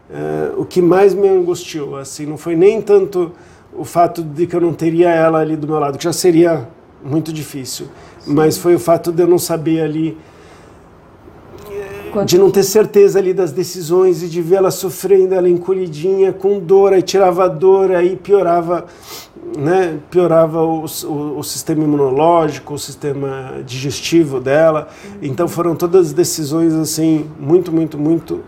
eh, 0.10 0.52
o 0.58 0.66
que 0.66 0.82
mais 0.82 1.14
me 1.14 1.28
angustiou. 1.28 1.98
Assim, 1.98 2.26
não 2.26 2.38
foi 2.38 2.56
nem 2.56 2.82
tanto 2.82 3.32
o 3.74 3.84
fato 3.84 4.24
de 4.24 4.48
que 4.48 4.56
eu 4.56 4.62
não 4.62 4.74
teria 4.74 5.10
ela 5.10 5.40
ali 5.40 5.56
do 5.56 5.68
meu 5.68 5.80
lado, 5.80 5.98
que 5.98 6.04
já 6.04 6.14
seria 6.14 6.68
muito 7.04 7.32
difícil, 7.32 7.88
mas 8.26 8.58
foi 8.58 8.76
o 8.76 8.80
fato 8.80 9.12
de 9.12 9.22
eu 9.22 9.28
não 9.28 9.38
saber 9.38 9.82
ali 9.82 10.18
Quanto 12.18 12.30
de 12.30 12.38
não 12.38 12.50
ter 12.50 12.64
certeza 12.64 13.20
ali 13.20 13.34
das 13.34 13.52
decisões 13.52 14.24
e 14.24 14.28
de 14.28 14.42
ver 14.42 14.56
ela 14.56 14.72
sofrendo, 14.72 15.36
ela 15.36 15.48
encolhidinha, 15.48 16.34
com 16.34 16.60
dor, 16.60 16.94
aí 16.94 17.02
tirava 17.02 17.46
a 17.46 17.48
dor, 17.48 17.92
aí 17.92 18.16
piorava 18.16 18.86
né, 19.56 20.00
piorava 20.10 20.64
o, 20.64 20.84
o, 20.84 21.38
o, 21.38 21.44
sistema 21.44 21.84
imunológico, 21.84 22.74
o 22.74 22.80
sistema 22.80 23.62
digestivo 23.66 24.40
dela. 24.40 24.88
Então 25.22 25.48
foram 25.48 25.76
todas 25.76 26.12
decisões 26.12 26.74
assim 26.74 27.30
muito, 27.40 27.72
muito, 27.72 27.98
muito, 27.98 28.44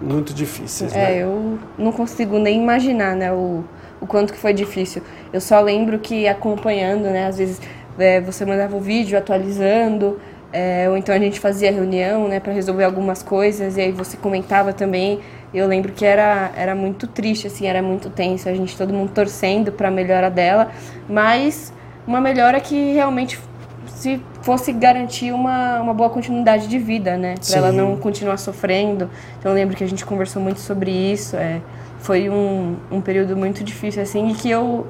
muito 0.00 0.34
difíceis. 0.34 0.92
É, 0.92 0.96
né? 0.96 1.22
eu 1.22 1.58
não 1.78 1.92
consigo 1.92 2.38
nem 2.38 2.60
imaginar, 2.60 3.14
né, 3.14 3.32
o, 3.32 3.64
o 4.00 4.06
quanto 4.06 4.32
que 4.32 4.38
foi 4.38 4.52
difícil. 4.52 5.02
Eu 5.32 5.40
só 5.40 5.60
lembro 5.60 5.98
que 5.98 6.26
acompanhando, 6.28 7.04
né, 7.04 7.26
às 7.26 7.38
vezes 7.38 7.60
é, 7.98 8.20
você 8.20 8.44
mandava 8.44 8.76
o 8.76 8.80
vídeo 8.80 9.16
atualizando. 9.16 10.18
É, 10.56 10.88
ou 10.88 10.96
então 10.96 11.12
a 11.12 11.18
gente 11.18 11.40
fazia 11.40 11.72
reunião 11.72 12.28
né, 12.28 12.38
para 12.38 12.52
resolver 12.52 12.84
algumas 12.84 13.24
coisas 13.24 13.76
e 13.76 13.80
aí 13.80 13.90
você 13.90 14.16
comentava 14.16 14.72
também 14.72 15.20
eu 15.54 15.68
lembro 15.68 15.92
que 15.92 16.04
era, 16.04 16.50
era 16.56 16.74
muito 16.74 17.06
triste, 17.06 17.46
assim, 17.46 17.66
era 17.66 17.80
muito 17.80 18.10
tenso, 18.10 18.48
a 18.48 18.54
gente 18.54 18.76
todo 18.76 18.92
mundo 18.92 19.12
torcendo 19.12 19.70
para 19.70 19.86
a 19.86 19.90
melhora 19.90 20.28
dela, 20.28 20.72
mas 21.08 21.72
uma 22.06 22.20
melhora 22.20 22.60
que 22.60 22.92
realmente 22.92 23.38
se 23.86 24.20
fosse 24.42 24.72
garantir 24.72 25.32
uma, 25.32 25.80
uma 25.80 25.94
boa 25.94 26.10
continuidade 26.10 26.66
de 26.66 26.78
vida, 26.78 27.16
né? 27.16 27.36
Para 27.46 27.56
ela 27.56 27.72
não 27.72 27.96
continuar 27.96 28.36
sofrendo. 28.36 29.08
Então 29.38 29.52
eu 29.52 29.54
lembro 29.54 29.76
que 29.76 29.84
a 29.84 29.86
gente 29.86 30.04
conversou 30.04 30.42
muito 30.42 30.58
sobre 30.58 30.90
isso. 30.90 31.36
É, 31.36 31.60
foi 32.00 32.28
um, 32.28 32.76
um 32.90 33.00
período 33.00 33.36
muito 33.36 33.62
difícil, 33.62 34.02
assim, 34.02 34.30
e 34.30 34.34
que 34.34 34.50
eu, 34.50 34.86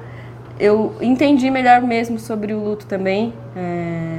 eu 0.59 0.95
entendi 0.99 1.49
melhor 1.51 1.81
mesmo 1.81 2.17
sobre 2.17 2.53
o 2.53 2.59
luto 2.59 2.87
também. 2.87 3.33
É, 3.55 4.14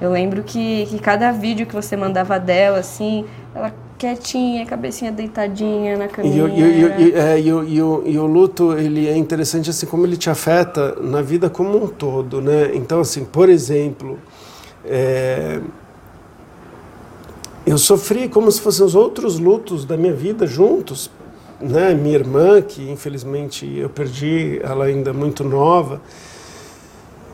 eu 0.00 0.10
lembro 0.10 0.42
que, 0.42 0.86
que 0.86 0.98
cada 0.98 1.32
vídeo 1.32 1.66
que 1.66 1.74
você 1.74 1.96
mandava 1.96 2.38
dela, 2.38 2.78
assim, 2.78 3.24
ela 3.54 3.72
quietinha, 3.98 4.64
cabecinha 4.64 5.10
deitadinha 5.10 5.96
na 5.96 6.06
caminha. 6.06 6.48
E, 6.48 7.12
é, 7.12 7.34
o, 7.52 7.64
e, 7.64 7.82
o, 7.82 8.02
e 8.06 8.18
o 8.18 8.26
luto, 8.26 8.78
ele 8.78 9.08
é 9.08 9.16
interessante 9.16 9.68
assim 9.70 9.86
como 9.86 10.06
ele 10.06 10.16
te 10.16 10.30
afeta 10.30 10.94
na 11.00 11.20
vida 11.20 11.50
como 11.50 11.82
um 11.82 11.88
todo, 11.88 12.40
né? 12.40 12.70
Então, 12.74 13.00
assim, 13.00 13.24
por 13.24 13.48
exemplo, 13.48 14.18
é, 14.84 15.60
eu 17.66 17.76
sofri 17.76 18.28
como 18.28 18.50
se 18.52 18.60
fossem 18.60 18.86
os 18.86 18.94
outros 18.94 19.38
lutos 19.40 19.84
da 19.84 19.96
minha 19.96 20.14
vida 20.14 20.46
juntos, 20.46 21.10
né? 21.60 21.92
Minha 21.92 22.14
irmã, 22.14 22.62
que 22.62 22.88
infelizmente 22.88 23.66
eu 23.76 23.88
perdi, 23.88 24.60
ela 24.62 24.84
ainda 24.84 25.12
muito 25.12 25.42
nova, 25.42 26.00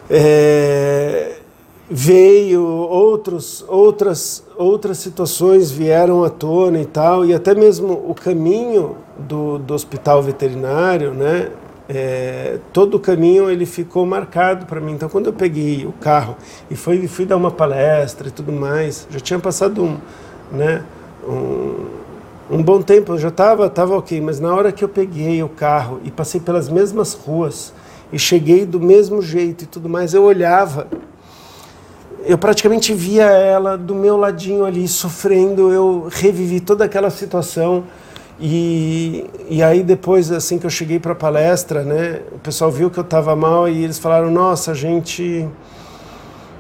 é, 0.09 1.37
veio 1.91 2.65
outros 2.65 3.63
outras 3.69 4.43
outras 4.57 4.99
situações 4.99 5.71
vieram 5.71 6.25
à 6.25 6.31
tona 6.31 6.81
e 6.81 6.87
tal 6.87 7.27
e 7.27 7.35
até 7.35 7.55
mesmo 7.55 7.93
o 8.09 8.15
caminho 8.15 8.97
do, 9.19 9.59
do 9.59 9.75
hospital 9.75 10.23
veterinário 10.23 11.13
né 11.13 11.51
é, 11.87 12.59
todo 12.73 12.95
o 12.95 13.01
caminho 13.01 13.51
ele 13.51 13.67
ficou 13.67 14.07
marcado 14.07 14.65
para 14.65 14.81
mim. 14.81 14.93
Então 14.93 15.07
quando 15.07 15.27
eu 15.27 15.35
peguei 15.35 15.85
o 15.85 15.93
carro 15.93 16.37
e 16.71 16.75
fui 16.75 17.07
fui 17.07 17.27
dar 17.27 17.37
uma 17.37 17.51
palestra 17.51 18.29
e 18.29 18.31
tudo 18.31 18.51
mais 18.51 19.07
já 19.11 19.21
tinha 19.21 19.39
passado 19.39 19.83
um 19.83 19.99
né 20.51 20.83
um, 21.29 22.57
um 22.57 22.63
bom 22.63 22.81
tempo 22.81 23.13
eu 23.13 23.19
já 23.19 23.29
estava 23.29 23.69
tava 23.69 23.95
ok 23.95 24.19
mas 24.23 24.41
na 24.41 24.55
hora 24.55 24.73
que 24.73 24.83
eu 24.83 24.89
peguei 24.89 25.43
o 25.43 25.51
carro 25.51 26.01
e 26.03 26.11
passei 26.11 26.41
pelas 26.41 26.71
mesmas 26.71 27.13
ruas 27.13 27.75
e 28.11 28.19
cheguei 28.19 28.65
do 28.65 28.81
mesmo 28.81 29.21
jeito 29.21 29.65
e 29.65 29.67
tudo 29.67 29.87
mais 29.87 30.15
eu 30.15 30.23
olhava 30.23 30.87
eu 32.27 32.39
praticamente 32.39 32.95
via 32.95 33.25
ela 33.25 33.77
do 33.77 33.95
meu 33.95 34.17
ladinho 34.17 34.65
ali 34.65 34.89
sofrendo, 34.89 35.73
eu 35.73 36.09
revivi 36.11 36.61
toda 36.61 36.85
aquela 36.85 37.11
situação. 37.11 37.85
E, 38.41 39.27
e 39.49 39.63
aí 39.63 39.83
depois, 39.83 40.33
assim 40.33 40.59
que 40.59 40.67
eu 40.67 40.71
cheguei 40.71 40.99
para 40.99 41.13
a 41.13 41.15
palestra, 41.15 41.85
né, 41.85 42.21
o 42.33 42.39
pessoal 42.39 42.71
viu 42.71 42.91
que 42.91 42.99
eu 42.99 43.05
estava 43.05 43.37
mal 43.37 43.69
e 43.69 43.85
eles 43.85 43.99
falaram, 43.99 44.31
nossa, 44.31 44.73
a 44.73 44.75
gente 44.75 45.49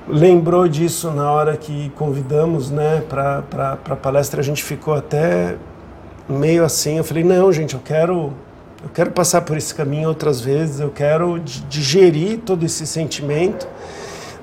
lembrou 0.06 0.68
disso 0.68 1.10
na 1.10 1.30
hora 1.30 1.56
que 1.56 1.90
convidamos 1.96 2.70
né, 2.70 3.02
para 3.08 3.42
a 3.72 3.96
palestra, 3.96 4.40
a 4.40 4.44
gente 4.44 4.62
ficou 4.62 4.94
até 4.94 5.56
meio 6.28 6.64
assim, 6.64 6.98
eu 6.98 7.04
falei, 7.04 7.24
não 7.24 7.52
gente, 7.52 7.74
eu 7.74 7.80
quero, 7.84 8.32
eu 8.82 8.90
quero 8.92 9.10
passar 9.10 9.40
por 9.40 9.56
esse 9.56 9.74
caminho 9.74 10.08
outras 10.08 10.40
vezes, 10.40 10.78
eu 10.78 10.90
quero 10.90 11.40
digerir 11.40 12.40
todo 12.44 12.64
esse 12.64 12.86
sentimento 12.86 13.66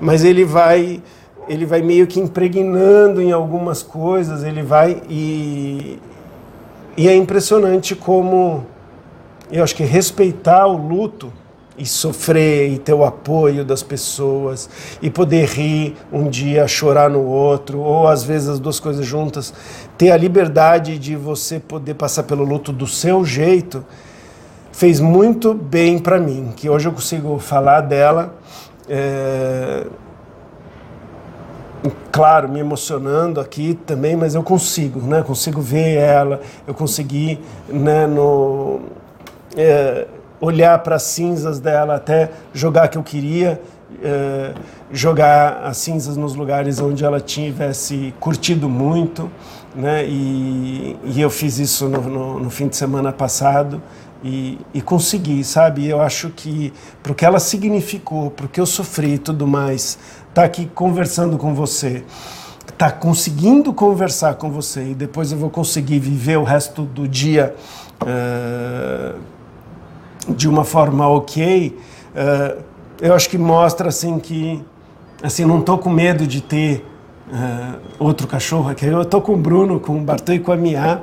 mas 0.02 0.24
ele 0.24 0.44
vai 0.44 1.00
ele 1.48 1.64
vai 1.64 1.80
meio 1.80 2.06
que 2.06 2.20
impregnando 2.20 3.20
em 3.22 3.32
algumas 3.32 3.82
coisas, 3.82 4.42
ele 4.42 4.62
vai 4.62 5.00
e 5.08 5.98
e 6.96 7.08
é 7.08 7.14
impressionante 7.14 7.94
como 7.94 8.66
eu 9.50 9.62
acho 9.62 9.74
que 9.76 9.84
respeitar 9.84 10.66
o 10.66 10.76
luto 10.76 11.32
e 11.78 11.86
sofrer 11.86 12.70
e 12.70 12.78
ter 12.78 12.92
o 12.92 13.04
apoio 13.04 13.64
das 13.64 13.82
pessoas 13.82 14.68
e 15.00 15.08
poder 15.08 15.46
rir 15.46 15.96
um 16.12 16.28
dia, 16.28 16.66
chorar 16.66 17.08
no 17.08 17.22
outro, 17.24 17.78
ou 17.78 18.08
às 18.08 18.24
vezes 18.24 18.48
as 18.48 18.58
duas 18.58 18.78
coisas 18.78 19.06
juntas, 19.06 19.54
ter 19.96 20.10
a 20.10 20.16
liberdade 20.16 20.98
de 20.98 21.16
você 21.16 21.58
poder 21.58 21.94
passar 21.94 22.24
pelo 22.24 22.44
luto 22.44 22.72
do 22.72 22.86
seu 22.86 23.24
jeito, 23.24 23.84
fez 24.70 25.00
muito 25.00 25.54
bem 25.54 25.98
para 25.98 26.18
mim, 26.18 26.52
que 26.54 26.68
hoje 26.68 26.88
eu 26.88 26.92
consigo 26.92 27.38
falar 27.38 27.80
dela 27.80 28.34
é, 28.88 29.86
claro, 32.10 32.48
me 32.48 32.60
emocionando 32.60 33.40
aqui 33.40 33.78
também, 33.86 34.16
mas 34.16 34.34
eu 34.34 34.42
consigo, 34.42 35.00
né? 35.00 35.22
Consigo 35.22 35.60
ver 35.60 35.96
ela, 35.96 36.40
eu 36.66 36.74
consegui, 36.74 37.38
né? 37.68 38.06
No, 38.06 38.80
é, 39.56 40.06
olhar 40.40 40.78
para 40.80 40.96
as 40.96 41.04
cinzas 41.04 41.60
dela 41.60 41.94
até 41.94 42.30
jogar 42.52 42.88
que 42.88 42.98
eu 42.98 43.02
queria, 43.02 43.60
é, 44.02 44.52
jogar 44.90 45.62
as 45.64 45.76
cinzas 45.76 46.16
nos 46.16 46.34
lugares 46.34 46.80
onde 46.80 47.04
ela 47.04 47.20
tivesse 47.20 48.12
curtido 48.18 48.68
muito, 48.68 49.30
né? 49.74 50.04
E, 50.04 50.98
e 51.04 51.20
eu 51.20 51.30
fiz 51.30 51.58
isso 51.58 51.88
no, 51.88 52.00
no, 52.02 52.40
no 52.40 52.50
fim 52.50 52.68
de 52.68 52.76
semana 52.76 53.12
passado 53.12 53.80
e, 54.22 54.58
e 54.72 54.80
consegui, 54.80 55.42
sabe? 55.42 55.86
Eu 55.86 56.00
acho 56.00 56.30
que 56.30 56.72
para 57.02 57.12
o 57.12 57.14
que 57.14 57.24
ela 57.24 57.40
significou, 57.40 58.30
para 58.30 58.46
o 58.46 58.48
que 58.48 58.60
eu 58.60 58.66
sofri 58.66 59.14
e 59.14 59.18
tudo 59.18 59.46
mais, 59.46 59.98
tá 60.32 60.44
aqui 60.44 60.66
conversando 60.66 61.36
com 61.36 61.54
você, 61.54 62.04
tá 62.78 62.90
conseguindo 62.90 63.72
conversar 63.72 64.34
com 64.34 64.50
você 64.50 64.90
e 64.90 64.94
depois 64.94 65.32
eu 65.32 65.38
vou 65.38 65.50
conseguir 65.50 65.98
viver 65.98 66.38
o 66.38 66.44
resto 66.44 66.82
do 66.82 67.08
dia 67.08 67.54
uh, 68.02 69.18
de 70.32 70.48
uma 70.48 70.64
forma 70.64 71.08
ok, 71.08 71.76
uh, 72.14 72.62
eu 73.00 73.14
acho 73.14 73.28
que 73.28 73.36
mostra 73.36 73.88
assim 73.88 74.20
que 74.20 74.62
assim 75.22 75.44
não 75.44 75.60
tô 75.60 75.76
com 75.76 75.90
medo 75.90 76.26
de 76.26 76.40
ter 76.40 76.86
uh, 77.28 77.80
outro 77.98 78.28
cachorro 78.28 78.70
aqui. 78.70 78.86
Eu 78.86 79.04
tô 79.04 79.20
com 79.20 79.34
o 79.34 79.36
Bruno, 79.36 79.80
com 79.80 79.98
o 79.98 80.00
Bartô 80.00 80.32
e 80.32 80.38
com 80.38 80.52
a 80.52 80.56
Mia 80.56 81.02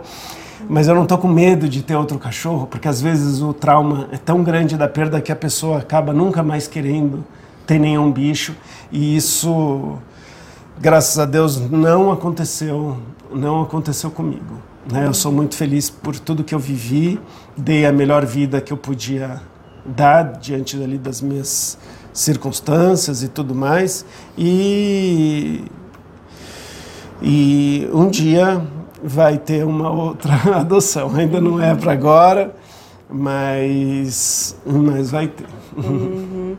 mas 0.68 0.88
eu 0.88 0.96
não 0.96 1.04
estou 1.04 1.18
com 1.18 1.28
medo 1.28 1.70
de 1.70 1.82
ter 1.82 1.96
outro 1.96 2.18
cachorro, 2.18 2.68
porque 2.68 2.88
às 2.88 3.02
vezes 3.02 3.42
o 3.42 3.54
trauma 3.54 4.10
é 4.12 4.18
tão 4.18 4.44
grande 4.44 4.76
da 4.76 4.88
perda 4.88 5.22
que 5.22 5.32
a 5.32 5.36
pessoa 5.36 5.80
acaba 5.80 6.12
nunca 6.12 6.44
mais 6.44 6.68
querendo 6.68 7.24
ter 7.66 7.80
nenhum 7.80 8.12
bicho. 8.12 8.56
E 8.92 9.16
isso, 9.16 9.98
graças 10.80 11.20
a 11.20 11.26
Deus, 11.26 11.58
não 11.70 12.12
aconteceu, 12.12 12.98
não 13.34 13.62
aconteceu 13.62 14.10
comigo. 14.10 14.56
Né? 14.92 15.06
Eu 15.06 15.14
sou 15.14 15.32
muito 15.32 15.56
feliz 15.56 15.90
por 15.90 16.18
tudo 16.18 16.44
que 16.44 16.56
eu 16.56 16.60
vivi, 16.60 17.20
dei 17.56 17.86
a 17.86 17.92
melhor 17.92 18.26
vida 18.26 18.60
que 18.60 18.74
eu 18.74 18.78
podia 18.78 19.42
dar 19.86 20.24
diante 20.40 20.78
dali 20.78 20.98
das 20.98 21.22
minhas 21.22 21.78
circunstâncias 22.12 23.24
e 23.24 23.28
tudo 23.28 23.54
mais. 23.54 24.06
E, 24.38 25.64
e 27.22 27.90
um 27.94 28.10
dia 28.10 28.62
vai 29.04 29.38
ter 29.38 29.64
uma 29.66 29.90
outra 29.92 30.34
adoção. 30.60 31.16
Ainda 31.16 31.40
não 31.40 31.62
é 31.62 31.76
para 31.76 31.92
agora, 31.92 32.56
mas, 33.10 34.58
mas 34.66 35.12
vai 35.12 35.28
ter. 35.28 35.46
Uhum. 35.76 36.58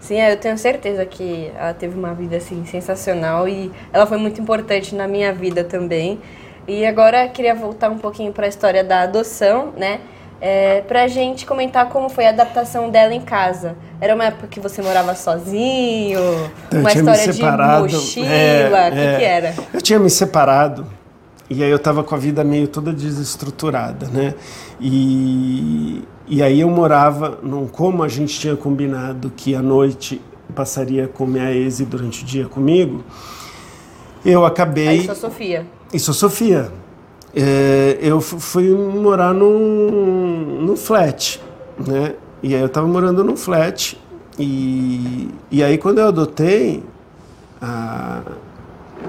Sim, 0.00 0.16
é, 0.16 0.32
eu 0.32 0.36
tenho 0.36 0.56
certeza 0.56 1.04
que 1.04 1.50
ela 1.56 1.74
teve 1.74 1.98
uma 1.98 2.14
vida 2.14 2.36
assim 2.36 2.64
sensacional 2.64 3.48
e 3.48 3.70
ela 3.92 4.06
foi 4.06 4.16
muito 4.16 4.40
importante 4.40 4.94
na 4.94 5.06
minha 5.06 5.32
vida 5.32 5.64
também. 5.64 6.20
E 6.66 6.84
agora 6.86 7.28
queria 7.28 7.54
voltar 7.54 7.90
um 7.90 7.98
pouquinho 7.98 8.32
para 8.32 8.46
a 8.46 8.48
história 8.48 8.84
da 8.84 9.02
adoção, 9.02 9.72
né? 9.76 10.00
É, 10.40 10.82
pra 10.82 11.08
gente 11.08 11.44
comentar 11.44 11.88
como 11.88 12.08
foi 12.08 12.24
a 12.26 12.28
adaptação 12.28 12.90
dela 12.90 13.12
em 13.12 13.20
casa. 13.20 13.74
Era 14.00 14.14
uma 14.14 14.26
época 14.26 14.46
que 14.46 14.60
você 14.60 14.80
morava 14.80 15.14
sozinho? 15.14 16.20
Eu 16.70 16.80
uma 16.80 16.92
história 16.92 17.32
de 17.32 17.42
mochila? 17.42 18.28
É, 18.28 18.88
o 18.88 18.92
que, 18.92 18.98
é, 18.98 19.16
que 19.18 19.24
era? 19.24 19.54
Eu 19.74 19.82
tinha 19.82 19.98
me 19.98 20.08
separado 20.08 20.86
e 21.50 21.64
aí 21.64 21.70
eu 21.70 21.76
estava 21.76 22.04
com 22.04 22.14
a 22.14 22.18
vida 22.18 22.44
meio 22.44 22.68
toda 22.68 22.92
desestruturada, 22.92 24.06
né? 24.08 24.34
E, 24.80 26.02
e 26.26 26.42
aí 26.42 26.60
eu 26.60 26.68
morava, 26.68 27.38
num, 27.42 27.66
como 27.66 28.02
a 28.02 28.08
gente 28.08 28.38
tinha 28.38 28.54
combinado 28.54 29.32
que 29.34 29.54
à 29.54 29.62
noite 29.62 30.20
passaria 30.54 31.08
com 31.08 31.26
minha 31.26 31.50
ex 31.52 31.80
durante 31.80 32.22
o 32.22 32.26
dia 32.26 32.46
comigo, 32.46 33.02
eu 34.24 34.44
acabei... 34.44 34.98
Isso 34.98 35.12
a 35.12 35.14
Sofia. 35.14 35.66
Isso 35.92 36.10
a 36.10 36.14
Sofia. 36.14 36.72
É, 37.34 37.98
eu 38.00 38.20
fui 38.20 38.68
morar 38.70 39.32
num, 39.32 40.60
num 40.60 40.76
flat, 40.76 41.40
né? 41.78 42.14
E 42.42 42.54
aí 42.54 42.60
eu 42.60 42.66
estava 42.66 42.86
morando 42.86 43.24
num 43.24 43.36
flat. 43.36 43.98
E, 44.38 45.30
e 45.50 45.62
aí 45.62 45.78
quando 45.78 45.98
eu 45.98 46.08
adotei 46.08 46.82
a, 47.60 48.22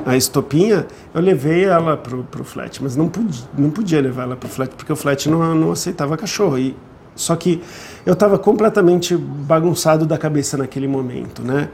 a 0.06 0.16
estopinha, 0.16 0.88
eu 1.14 1.22
levei 1.22 1.66
ela 1.66 1.98
pro, 1.98 2.24
pro 2.24 2.44
flat, 2.44 2.82
mas 2.82 2.96
não 2.96 3.12
não 3.58 3.70
podia 3.70 4.02
levar 4.02 4.24
ela 4.24 4.36
pro 4.36 4.50
flat 4.50 4.74
porque 4.76 4.92
o 4.92 4.96
flat 4.96 5.30
não, 5.30 5.56
não 5.56 5.72
aceitava 5.72 6.18
cachorro. 6.18 6.58
E, 6.58 6.76
só 7.16 7.36
que 7.36 7.62
eu 8.06 8.14
estava 8.14 8.40
completamente 8.40 9.16
bagunçado 9.16 10.06
da 10.06 10.18
cabeça 10.18 10.58
naquele 10.58 10.88
momento, 10.88 11.42
né? 11.42 11.70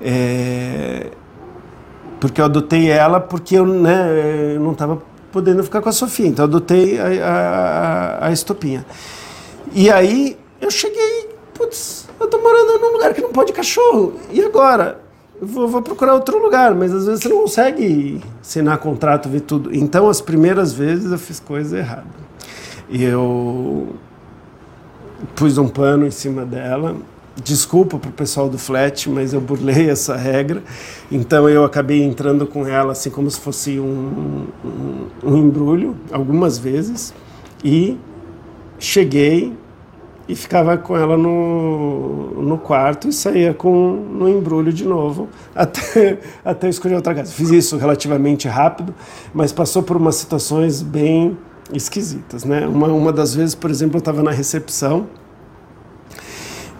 É, 0.00 1.10
porque 2.20 2.40
eu 2.40 2.44
adotei 2.44 2.90
ela 2.90 3.20
porque 3.20 3.56
eu, 3.56 3.66
né, 3.66 4.54
eu 4.54 4.60
não 4.60 4.72
estava 4.72 5.02
podendo 5.32 5.62
ficar 5.64 5.80
com 5.80 5.88
a 5.88 5.92
Sofia, 5.92 6.26
então 6.26 6.44
eu 6.44 6.48
adotei 6.48 6.98
a, 6.98 7.28
a, 8.22 8.26
a 8.28 8.32
estopinha. 8.32 8.84
E 9.72 9.90
aí 9.90 10.38
eu 10.60 10.70
cheguei, 10.70 11.30
putz, 11.54 12.08
eu 12.20 12.28
tô 12.28 12.38
morando 12.38 12.78
num 12.78 12.92
lugar 12.92 13.12
que 13.14 13.20
não 13.20 13.32
pode 13.32 13.52
cachorro, 13.52 14.14
e 14.30 14.42
agora? 14.42 15.03
Vou, 15.44 15.68
vou, 15.68 15.82
procurar 15.82 16.14
outro 16.14 16.42
lugar, 16.42 16.74
mas 16.74 16.92
às 16.92 17.06
vezes 17.06 17.22
você 17.22 17.28
não 17.28 17.42
consegue 17.42 18.20
assinar 18.40 18.78
contrato, 18.78 19.28
ver 19.28 19.40
tudo. 19.40 19.74
Então, 19.74 20.08
as 20.08 20.20
primeiras 20.20 20.72
vezes 20.72 21.12
eu 21.12 21.18
fiz 21.18 21.38
coisa 21.40 21.78
errada. 21.78 22.06
E 22.88 23.02
eu 23.02 23.94
pus 25.34 25.58
um 25.58 25.68
pano 25.68 26.06
em 26.06 26.10
cima 26.10 26.44
dela. 26.44 26.96
Desculpa 27.42 27.98
para 27.98 28.10
o 28.10 28.12
pessoal 28.12 28.48
do 28.48 28.58
flat, 28.58 29.10
mas 29.10 29.32
eu 29.34 29.40
burlei 29.40 29.88
essa 29.90 30.16
regra. 30.16 30.62
Então, 31.10 31.48
eu 31.48 31.64
acabei 31.64 32.02
entrando 32.02 32.46
com 32.46 32.66
ela 32.66 32.92
assim 32.92 33.10
como 33.10 33.30
se 33.30 33.40
fosse 33.40 33.78
um, 33.78 34.46
um, 34.64 35.06
um 35.22 35.36
embrulho, 35.36 35.96
algumas 36.10 36.58
vezes. 36.58 37.12
E 37.62 37.98
cheguei 38.78 39.52
e 40.28 40.34
ficava 40.34 40.76
com 40.78 40.96
ela 40.96 41.16
no, 41.16 42.42
no 42.42 42.58
quarto 42.58 43.08
e 43.08 43.12
saía 43.12 43.52
com 43.52 43.92
no 43.92 44.28
embrulho 44.28 44.72
de 44.72 44.84
novo 44.84 45.28
até, 45.54 46.18
até 46.44 46.68
escolher 46.68 46.96
outra 46.96 47.14
casa. 47.14 47.32
Fiz 47.32 47.50
isso 47.50 47.76
relativamente 47.76 48.48
rápido, 48.48 48.94
mas 49.32 49.52
passou 49.52 49.82
por 49.82 49.96
umas 49.96 50.16
situações 50.16 50.82
bem 50.82 51.36
esquisitas, 51.72 52.44
né? 52.44 52.66
Uma, 52.66 52.88
uma 52.88 53.12
das 53.12 53.34
vezes, 53.34 53.54
por 53.54 53.70
exemplo, 53.70 53.96
eu 53.96 54.00
estava 54.00 54.22
na 54.22 54.30
recepção 54.30 55.06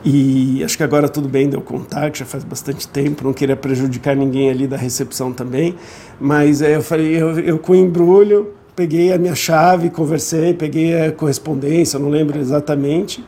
e 0.05 0.63
acho 0.63 0.77
que 0.77 0.83
agora 0.83 1.09
tudo 1.09 1.29
bem 1.29 1.49
deu 1.49 1.63
contato, 1.63 2.19
já 2.19 2.27
faz 2.27 2.45
bastante 2.45 2.87
tempo, 2.87 3.25
não 3.25 3.33
queria 3.33 3.57
prejudicar 3.57 4.15
ninguém 4.15 4.51
ali 4.51 4.67
da 4.67 4.77
recepção 4.77 5.33
também, 5.33 5.77
mas 6.21 6.61
aí 6.61 6.75
eu 6.75 6.83
falei, 6.83 7.17
eu, 7.17 7.41
eu 7.41 7.59
com 7.59 7.75
embrulho, 7.75 8.53
peguei 8.77 9.15
a 9.15 9.19
minha 9.19 9.35
chave, 9.35 9.89
conversei, 9.89 10.53
peguei 10.53 11.07
a 11.07 11.11
correspondência, 11.11 11.99
não 11.99 12.11
lembro 12.11 12.39
exatamente, 12.39 13.25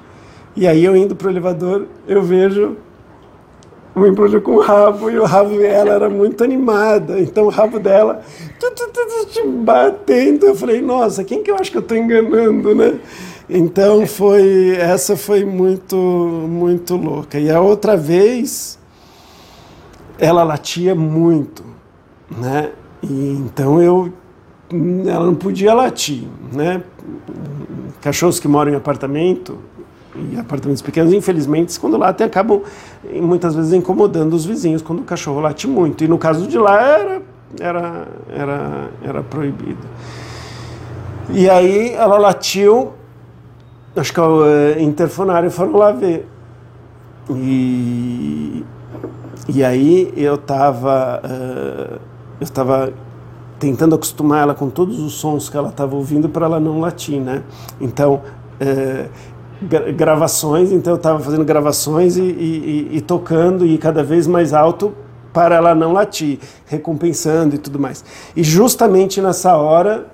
e 0.57 0.66
aí 0.66 0.85
eu 0.85 0.97
indo 0.97 1.14
pro 1.14 1.29
elevador, 1.29 1.87
eu 2.09 2.23
vejo 2.23 2.77
o 3.95 4.07
embrulho 4.07 4.40
com 4.42 4.53
o 4.53 4.61
rabo 4.61 5.11
e 5.11 5.19
o 5.19 5.25
rabo 5.25 5.57
dela 5.57 5.92
era 5.92 6.11
muito 6.11 6.42
animada. 6.42 7.21
Então 7.21 7.45
o 7.45 7.49
rabo 7.49 7.79
dela 7.79 8.23
tu, 8.61 9.49
batendo. 9.62 10.47
Eu 10.47 10.55
falei, 10.55 10.81
nossa, 10.81 11.25
quem 11.25 11.42
que 11.42 11.51
eu 11.51 11.57
acho 11.57 11.71
que 11.71 11.79
eu 11.79 11.83
estou 11.83 11.97
enganando, 11.97 12.75
né? 12.75 12.99
Então 13.49 14.07
foi 14.07 14.77
essa 14.77 15.16
foi 15.16 15.45
muito 15.45 15.97
muito 15.97 16.97
louca. 16.97 17.38
E 17.38 17.51
a 17.51 17.61
outra 17.61 17.97
vez 17.97 18.79
ela 20.19 20.42
latia 20.42 20.95
muito, 20.95 21.64
né? 22.31 22.73
E 23.03 23.33
então 23.33 23.81
eu 23.81 24.12
ela 25.07 25.27
não 25.27 25.35
podia 25.35 25.73
latir, 25.73 26.25
né? 26.53 26.83
Cachorros 28.01 28.40
que 28.40 28.49
moram 28.49 28.73
em 28.73 28.77
apartamento 28.77 29.59
e 30.33 30.38
apartamentos 30.38 30.83
pequenos, 30.83 31.12
infelizmente, 31.12 31.79
quando 31.79 31.96
latem, 31.96 32.26
acabam 32.26 32.62
muitas 33.20 33.55
vezes 33.55 33.72
incomodando 33.72 34.33
os 34.35 34.44
vizinhos 34.44 34.83
quando 34.83 35.00
o 35.00 35.05
cachorro 35.05 35.40
late 35.40 35.66
muito. 35.66 36.05
E 36.05 36.09
no 36.09 36.18
caso 36.18 36.46
de 36.46 36.59
lá 36.59 36.81
era, 36.81 37.22
era, 37.61 38.09
era, 38.29 38.90
era 39.02 39.22
proibido. 39.22 39.87
E 41.31 41.50
aí 41.50 41.92
ela 41.92 42.18
latiu, 42.18 42.92
acho 43.96 44.12
que 44.12 44.20
o 44.20 44.44
é, 44.46 44.83
interfonário 44.83 45.50
foram 45.50 45.76
lá 45.76 45.92
ver. 45.92 46.29
E, 47.31 48.64
e 49.48 49.64
aí 49.64 50.12
eu 50.16 50.37
estava 50.37 51.20
uh, 51.24 52.00
eu 52.38 52.44
estava 52.44 52.92
tentando 53.59 53.94
acostumar 53.96 54.42
ela 54.42 54.55
com 54.55 54.70
todos 54.70 55.00
os 55.00 55.14
sons 55.14 55.48
que 55.48 55.57
ela 55.57 55.70
estava 55.70 55.96
ouvindo 55.96 56.29
para 56.29 56.46
ela 56.46 56.61
não 56.61 56.79
latir, 56.79 57.20
né? 57.20 57.42
Então 57.81 58.22
uh, 58.61 59.11
gravações, 59.62 60.71
então 60.71 60.92
eu 60.92 60.97
estava 60.97 61.19
fazendo 61.19 61.45
gravações 61.45 62.16
e, 62.16 62.23
e, 62.23 62.88
e, 62.92 63.01
tocando 63.01 63.64
e 63.66 63.79
cada 63.79 64.03
vez 64.03 64.27
mais 64.27 64.53
alto 64.53 64.95
para 65.33 65.57
ela 65.57 65.75
não 65.75 65.92
latir, 65.92 66.38
recompensando 66.66 67.55
e 67.55 67.59
tudo 67.59 67.79
mais. 67.79 68.05
E 68.35 68.42
justamente 68.42 69.21
nessa 69.21 69.57
hora 69.57 70.07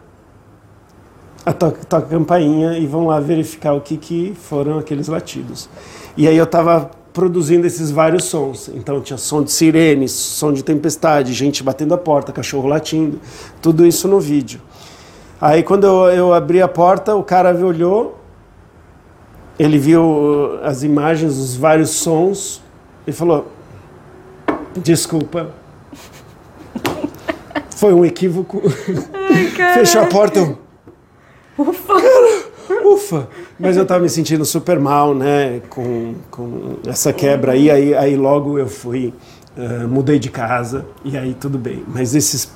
a 1.44 1.52
toca, 1.52 1.84
toca 1.84 2.06
a 2.06 2.08
campainha 2.08 2.78
e 2.78 2.86
vão 2.86 3.06
lá 3.06 3.18
verificar 3.18 3.72
o 3.72 3.80
que, 3.80 3.96
que 3.96 4.34
foram 4.36 4.78
aqueles 4.78 5.08
latidos. 5.08 5.68
E 6.16 6.28
aí 6.28 6.36
eu 6.36 6.44
estava 6.44 6.90
produzindo 7.12 7.66
esses 7.66 7.90
vários 7.90 8.24
sons. 8.24 8.70
Então 8.74 9.00
tinha 9.00 9.16
som 9.16 9.42
de 9.42 9.50
sirene, 9.50 10.08
som 10.08 10.52
de 10.52 10.62
tempestade, 10.62 11.32
gente 11.32 11.62
batendo 11.62 11.94
a 11.94 11.98
porta, 11.98 12.32
cachorro 12.32 12.68
latindo, 12.68 13.20
tudo 13.60 13.84
isso 13.84 14.06
no 14.08 14.20
vídeo. 14.20 14.60
Aí 15.40 15.62
quando 15.62 15.84
eu, 15.84 16.10
eu 16.10 16.32
abri 16.32 16.62
a 16.62 16.68
porta, 16.68 17.14
o 17.16 17.22
cara 17.22 17.54
olhou 17.64 18.21
ele 19.58 19.78
viu 19.78 20.02
uh, 20.02 20.64
as 20.64 20.82
imagens, 20.82 21.36
os 21.36 21.56
vários 21.56 21.90
sons 21.90 22.62
e 23.06 23.12
falou: 23.12 23.50
Desculpa. 24.76 25.50
Foi 27.76 27.92
um 27.92 28.04
equívoco. 28.04 28.62
Ai, 29.12 29.46
Fechou 29.74 30.02
a 30.02 30.06
porta. 30.06 30.56
Ufa! 31.58 31.94
Cara, 31.94 32.86
ufa! 32.86 33.28
Mas 33.58 33.76
eu 33.76 33.82
estava 33.82 34.00
me 34.00 34.08
sentindo 34.08 34.44
super 34.44 34.78
mal, 34.78 35.14
né? 35.14 35.60
Com, 35.68 36.14
com 36.30 36.76
essa 36.86 37.12
quebra 37.12 37.52
aí, 37.52 37.70
aí, 37.70 37.94
aí 37.94 38.16
logo 38.16 38.58
eu 38.58 38.68
fui, 38.68 39.12
uh, 39.56 39.88
mudei 39.88 40.18
de 40.18 40.30
casa 40.30 40.86
e 41.04 41.16
aí 41.18 41.34
tudo 41.34 41.58
bem. 41.58 41.84
Mas 41.88 42.14
esses 42.14 42.50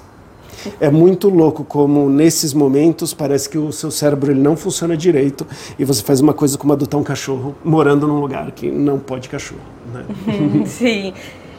é 0.81 0.91
muito 0.91 1.29
louco 1.29 1.65
como 1.65 2.09
nesses 2.09 2.53
momentos 2.53 3.13
parece 3.15 3.49
que 3.49 3.59
o 3.59 3.73
seu 3.73 3.91
cérebro 3.91 4.31
ele 4.31 4.41
não 4.41 4.57
funciona 4.57 4.97
direito 4.97 5.47
e 5.79 5.85
você 5.85 6.03
faz 6.03 6.21
uma 6.21 6.35
coisa 6.35 6.57
como 6.59 6.73
adotar 6.73 7.01
um 7.01 7.05
cachorro 7.05 7.55
morando 7.65 8.07
num 8.07 8.21
lugar 8.21 8.51
que 8.53 8.71
não 8.71 8.99
pode 8.99 9.29
cachorro. 9.29 9.61
Né? 9.93 10.05
Sim. 10.67 11.13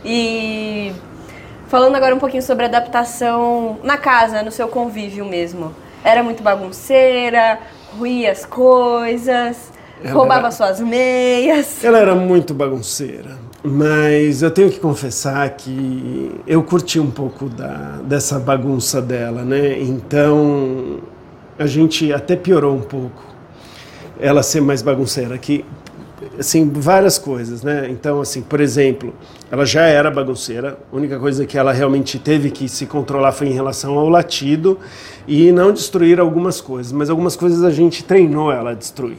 E 0.04 0.92
falando 1.68 1.96
agora 1.96 2.16
um 2.16 2.20
pouquinho 2.20 2.44
sobre 2.44 2.66
adaptação 2.66 3.78
na 3.84 3.98
casa, 3.98 4.44
no 4.44 4.52
seu 4.52 4.68
convívio 4.68 5.26
mesmo. 5.26 5.74
Era 6.04 6.24
muito 6.24 6.42
bagunceira, 6.44 7.60
ruía 7.98 8.32
as 8.32 8.46
coisas, 8.46 9.72
ela 10.04 10.14
roubava 10.14 10.48
era... 10.48 10.52
suas 10.52 10.80
meias. 10.80 11.84
Ela 11.84 12.00
era 12.00 12.16
muito 12.16 12.54
bagunceira. 12.54 13.47
Mas 13.70 14.42
eu 14.42 14.50
tenho 14.50 14.70
que 14.70 14.80
confessar 14.80 15.50
que 15.50 16.32
eu 16.48 16.64
curti 16.64 17.02
um 17.02 17.12
pouco 17.12 17.50
da, 17.50 18.00
dessa 18.02 18.40
bagunça 18.40 19.02
dela, 19.02 19.44
né? 19.44 19.78
Então 19.82 21.00
a 21.60 21.68
gente 21.68 22.14
até 22.14 22.38
piorou 22.38 22.76
um 22.76 22.82
pouco 22.82 23.22
ela 24.20 24.42
ser 24.42 24.62
mais 24.62 24.82
bagunceira 24.82 25.38
que 25.38 25.66
assim 26.40 26.70
várias 26.70 27.18
coisas, 27.18 27.62
né? 27.62 27.90
Então 27.90 28.22
assim, 28.22 28.42
por 28.42 28.62
exemplo, 28.62 29.14
ela 29.52 29.66
já 29.66 29.82
era 29.82 30.10
bagunceira. 30.10 30.78
A 30.90 30.96
única 30.96 31.20
coisa 31.20 31.46
que 31.46 31.58
ela 31.58 31.74
realmente 31.74 32.18
teve 32.18 32.50
que 32.50 32.70
se 32.70 32.86
controlar 32.86 33.34
foi 33.34 33.48
em 33.48 33.54
relação 33.54 34.00
ao 34.00 34.08
latido 34.08 34.80
e 35.28 35.52
não 35.52 35.74
destruir 35.74 36.22
algumas 36.22 36.62
coisas, 36.62 36.94
mas 36.94 37.10
algumas 37.10 37.36
coisas 37.36 37.66
a 37.66 37.72
gente 37.72 38.02
treinou 38.06 38.50
ela 38.50 38.72
a 38.72 38.74
destruir. 38.74 39.18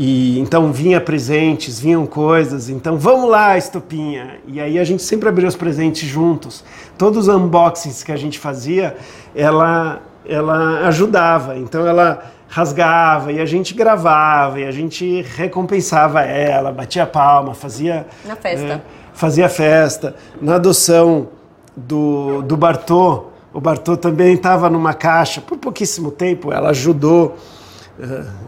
E 0.00 0.38
então 0.38 0.72
vinha 0.72 1.00
presentes, 1.00 1.80
vinham 1.80 2.06
coisas, 2.06 2.68
então 2.68 2.96
vamos 2.96 3.28
lá, 3.28 3.58
estopinha. 3.58 4.38
E 4.46 4.60
aí 4.60 4.78
a 4.78 4.84
gente 4.84 5.02
sempre 5.02 5.28
abria 5.28 5.48
os 5.48 5.56
presentes 5.56 6.08
juntos. 6.08 6.64
Todos 6.96 7.26
os 7.26 7.34
unboxings 7.34 8.04
que 8.04 8.12
a 8.12 8.16
gente 8.16 8.38
fazia, 8.38 8.96
ela 9.34 10.00
ela 10.24 10.86
ajudava. 10.86 11.58
Então 11.58 11.84
ela 11.84 12.30
rasgava 12.46 13.32
e 13.32 13.40
a 13.40 13.44
gente 13.44 13.74
gravava 13.74 14.60
e 14.60 14.66
a 14.66 14.70
gente 14.70 15.20
recompensava 15.34 16.20
ela, 16.22 16.70
batia 16.70 17.04
palma, 17.04 17.52
fazia 17.52 18.06
na 18.24 18.36
festa. 18.36 18.74
É, 18.74 18.80
fazia 19.12 19.48
festa. 19.48 20.14
Na 20.40 20.54
adoção 20.54 21.30
do 21.76 22.40
do 22.42 22.56
Bartô, 22.56 23.24
o 23.52 23.60
Bartô 23.60 23.96
também 23.96 24.34
estava 24.34 24.70
numa 24.70 24.94
caixa 24.94 25.40
por 25.40 25.58
pouquíssimo 25.58 26.12
tempo, 26.12 26.52
ela 26.52 26.70
ajudou 26.70 27.36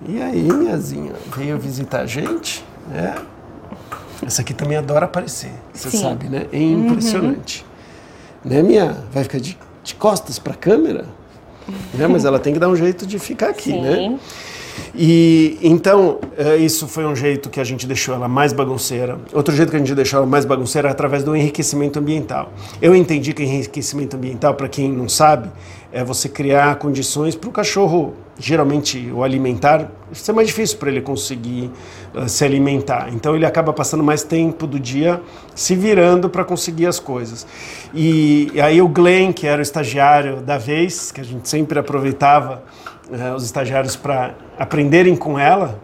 e 0.07 0.23
aí, 0.23 0.43
minhazinha, 0.43 1.13
veio 1.37 1.59
visitar 1.59 2.03
a 2.03 2.07
gente? 2.07 2.65
É. 2.95 3.15
Essa 4.25 4.43
aqui 4.43 4.53
também 4.53 4.77
adora 4.77 5.07
aparecer, 5.07 5.51
você 5.73 5.91
sabe, 5.91 6.29
né? 6.29 6.47
É 6.53 6.61
impressionante. 6.61 7.65
Uhum. 8.45 8.51
Né, 8.51 8.63
minha? 8.63 8.97
Vai 9.13 9.23
ficar 9.25 9.39
de, 9.39 9.59
de 9.83 9.95
costas 9.95 10.39
para 10.39 10.53
a 10.53 10.57
câmera? 10.57 11.07
Né? 11.95 12.07
Mas 12.07 12.25
ela 12.25 12.39
tem 12.39 12.53
que 12.53 12.59
dar 12.59 12.69
um 12.69 12.77
jeito 12.77 13.07
de 13.07 13.19
ficar 13.19 13.49
aqui, 13.49 13.73
né? 13.73 13.97
Sim. 13.97 14.09
né? 14.11 14.19
E 14.95 15.59
então, 15.63 16.19
eh, 16.37 16.57
isso 16.57 16.87
foi 16.87 17.05
um 17.05 17.15
jeito 17.15 17.51
que 17.51 17.61
a 17.61 17.65
gente 17.65 17.87
deixou 17.87 18.15
ela 18.15 18.29
mais 18.29 18.53
bagunceira. 18.53 19.19
Outro 19.33 19.55
jeito 19.55 19.71
que 19.71 19.77
a 19.77 19.79
gente 19.79 19.95
deixou 19.95 20.19
ela 20.19 20.27
mais 20.27 20.45
bagunceira 20.45 20.89
é 20.89 20.91
através 20.91 21.23
do 21.23 21.35
enriquecimento 21.37 21.99
ambiental. 21.99 22.53
Eu 22.81 22.95
entendi 22.95 23.33
que 23.33 23.43
enriquecimento 23.43 24.17
ambiental, 24.17 24.55
para 24.55 24.69
quem 24.69 24.91
não 24.91 25.09
sabe, 25.09 25.51
é 25.93 26.03
você 26.03 26.29
criar 26.29 26.77
condições 26.77 27.35
para 27.35 27.49
o 27.49 27.53
cachorro, 27.53 28.15
geralmente 28.41 29.13
o 29.13 29.23
alimentar, 29.23 29.91
isso 30.11 30.31
é 30.31 30.35
mais 30.35 30.49
difícil 30.49 30.79
para 30.79 30.91
ele 30.91 31.03
conseguir 31.03 31.71
uh, 32.15 32.27
se 32.27 32.43
alimentar. 32.43 33.11
Então 33.13 33.37
ele 33.37 33.45
acaba 33.45 33.73
passando 33.73 34.03
mais 34.03 34.23
tempo 34.23 34.67
do 34.67 34.81
dia 34.81 35.21
se 35.55 35.77
virando 35.77 36.31
para 36.31 36.43
conseguir 36.43 36.87
as 36.87 36.99
coisas. 36.99 37.47
E, 37.93 38.51
e, 38.55 38.61
aí 38.61 38.81
o 38.81 38.89
Glenn, 38.89 39.33
que 39.33 39.47
era 39.47 39.59
o 39.59 39.63
estagiário 39.63 40.37
da 40.37 40.57
vez, 40.57 41.13
que 41.13 41.21
a 41.21 41.25
gente 41.25 41.49
sempre 41.49 41.79
aproveitava 41.79 42.65
uh, 43.11 43.35
os 43.35 43.45
estagiários 43.45 43.95
para 43.95 44.35
aprenderem 44.59 45.15
com 45.15 45.39
ela, 45.39 45.79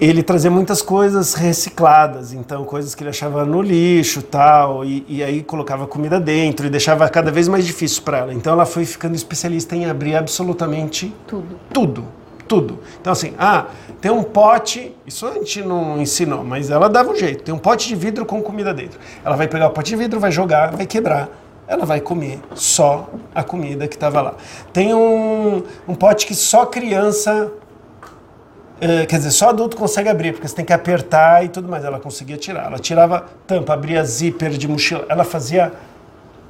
ele 0.00 0.22
trazia 0.22 0.50
muitas 0.50 0.82
coisas 0.82 1.34
recicladas, 1.34 2.32
então 2.32 2.64
coisas 2.64 2.94
que 2.94 3.02
ele 3.02 3.10
achava 3.10 3.44
no 3.44 3.62
lixo 3.62 4.22
tal, 4.22 4.84
e, 4.84 5.04
e 5.08 5.22
aí 5.22 5.42
colocava 5.42 5.86
comida 5.86 6.18
dentro 6.18 6.66
e 6.66 6.70
deixava 6.70 7.08
cada 7.08 7.30
vez 7.30 7.48
mais 7.48 7.64
difícil 7.64 8.02
para 8.02 8.18
ela. 8.18 8.34
Então 8.34 8.52
ela 8.52 8.66
foi 8.66 8.84
ficando 8.84 9.14
especialista 9.14 9.76
em 9.76 9.86
abrir 9.86 10.16
absolutamente 10.16 11.14
tudo. 11.26 11.56
Tudo, 11.72 12.04
tudo. 12.48 12.78
Então 13.00 13.12
assim, 13.12 13.34
ah, 13.38 13.66
tem 14.00 14.10
um 14.10 14.22
pote, 14.22 14.94
isso 15.06 15.26
a 15.26 15.34
gente 15.34 15.62
não 15.62 16.00
ensinou, 16.00 16.42
mas 16.42 16.70
ela 16.70 16.88
dava 16.88 17.10
um 17.10 17.16
jeito. 17.16 17.44
Tem 17.44 17.54
um 17.54 17.58
pote 17.58 17.86
de 17.86 17.94
vidro 17.94 18.26
com 18.26 18.42
comida 18.42 18.74
dentro. 18.74 18.98
Ela 19.24 19.36
vai 19.36 19.46
pegar 19.46 19.68
o 19.68 19.70
pote 19.70 19.90
de 19.90 19.96
vidro, 19.96 20.18
vai 20.18 20.32
jogar, 20.32 20.72
vai 20.72 20.86
quebrar. 20.86 21.28
Ela 21.68 21.86
vai 21.86 22.00
comer 22.00 22.40
só 22.54 23.08
a 23.32 23.44
comida 23.44 23.86
que 23.86 23.94
estava 23.94 24.20
lá. 24.20 24.34
Tem 24.72 24.92
um, 24.92 25.62
um 25.86 25.94
pote 25.94 26.26
que 26.26 26.34
só 26.34 26.66
criança 26.66 27.52
quer 29.08 29.16
dizer, 29.18 29.30
só 29.30 29.50
adulto 29.50 29.76
consegue 29.76 30.08
abrir, 30.08 30.32
porque 30.32 30.48
você 30.48 30.56
tem 30.56 30.64
que 30.64 30.72
apertar 30.72 31.44
e 31.44 31.48
tudo 31.48 31.68
mais. 31.68 31.84
Ela 31.84 32.00
conseguia 32.00 32.36
tirar. 32.36 32.66
Ela 32.66 32.78
tirava 32.78 33.26
tampa, 33.46 33.72
abria 33.72 34.04
zíper 34.04 34.50
de 34.50 34.66
mochila. 34.66 35.06
Ela 35.08 35.22
fazia 35.22 35.72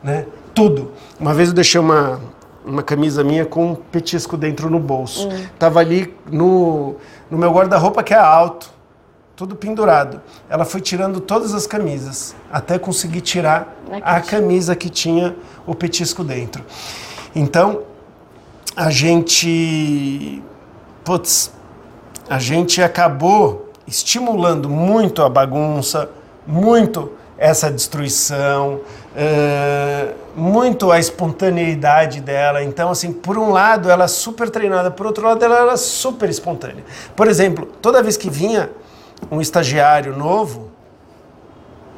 né, 0.02 0.26
tudo. 0.54 0.92
Uma 1.20 1.34
vez 1.34 1.50
eu 1.50 1.54
deixei 1.54 1.78
uma, 1.78 2.20
uma 2.64 2.82
camisa 2.82 3.22
minha 3.22 3.44
com 3.44 3.72
um 3.72 3.74
petisco 3.74 4.36
dentro 4.36 4.70
no 4.70 4.78
bolso. 4.78 5.28
Hum. 5.28 5.46
Tava 5.58 5.80
ali 5.80 6.14
no, 6.30 6.96
no 7.30 7.36
meu 7.36 7.52
guarda-roupa, 7.52 8.02
que 8.02 8.14
é 8.14 8.18
alto, 8.18 8.70
tudo 9.36 9.54
pendurado. 9.54 10.20
Ela 10.48 10.64
foi 10.64 10.80
tirando 10.80 11.20
todas 11.20 11.52
as 11.52 11.66
camisas, 11.66 12.34
até 12.50 12.78
conseguir 12.78 13.20
tirar 13.20 13.76
a 14.02 14.20
camisa 14.20 14.74
que 14.74 14.88
tinha 14.88 15.36
o 15.66 15.74
petisco 15.74 16.24
dentro. 16.24 16.64
Então, 17.34 17.82
a 18.74 18.90
gente. 18.90 20.42
Putz, 21.04 21.52
a 22.32 22.38
gente 22.38 22.80
acabou 22.80 23.68
estimulando 23.86 24.66
muito 24.66 25.20
a 25.22 25.28
bagunça, 25.28 26.08
muito 26.46 27.12
essa 27.36 27.70
destruição, 27.70 28.80
uh, 29.14 30.14
muito 30.34 30.90
a 30.90 30.98
espontaneidade 30.98 32.22
dela. 32.22 32.64
Então, 32.64 32.90
assim, 32.90 33.12
por 33.12 33.36
um 33.36 33.50
lado 33.50 33.90
ela 33.90 34.04
é 34.04 34.08
super 34.08 34.48
treinada, 34.48 34.90
por 34.90 35.04
outro 35.04 35.26
lado 35.26 35.44
ela 35.44 35.58
era 35.58 35.76
super 35.76 36.30
espontânea. 36.30 36.82
Por 37.14 37.28
exemplo, 37.28 37.66
toda 37.82 38.02
vez 38.02 38.16
que 38.16 38.30
vinha 38.30 38.70
um 39.30 39.38
estagiário 39.38 40.16
novo, 40.16 40.70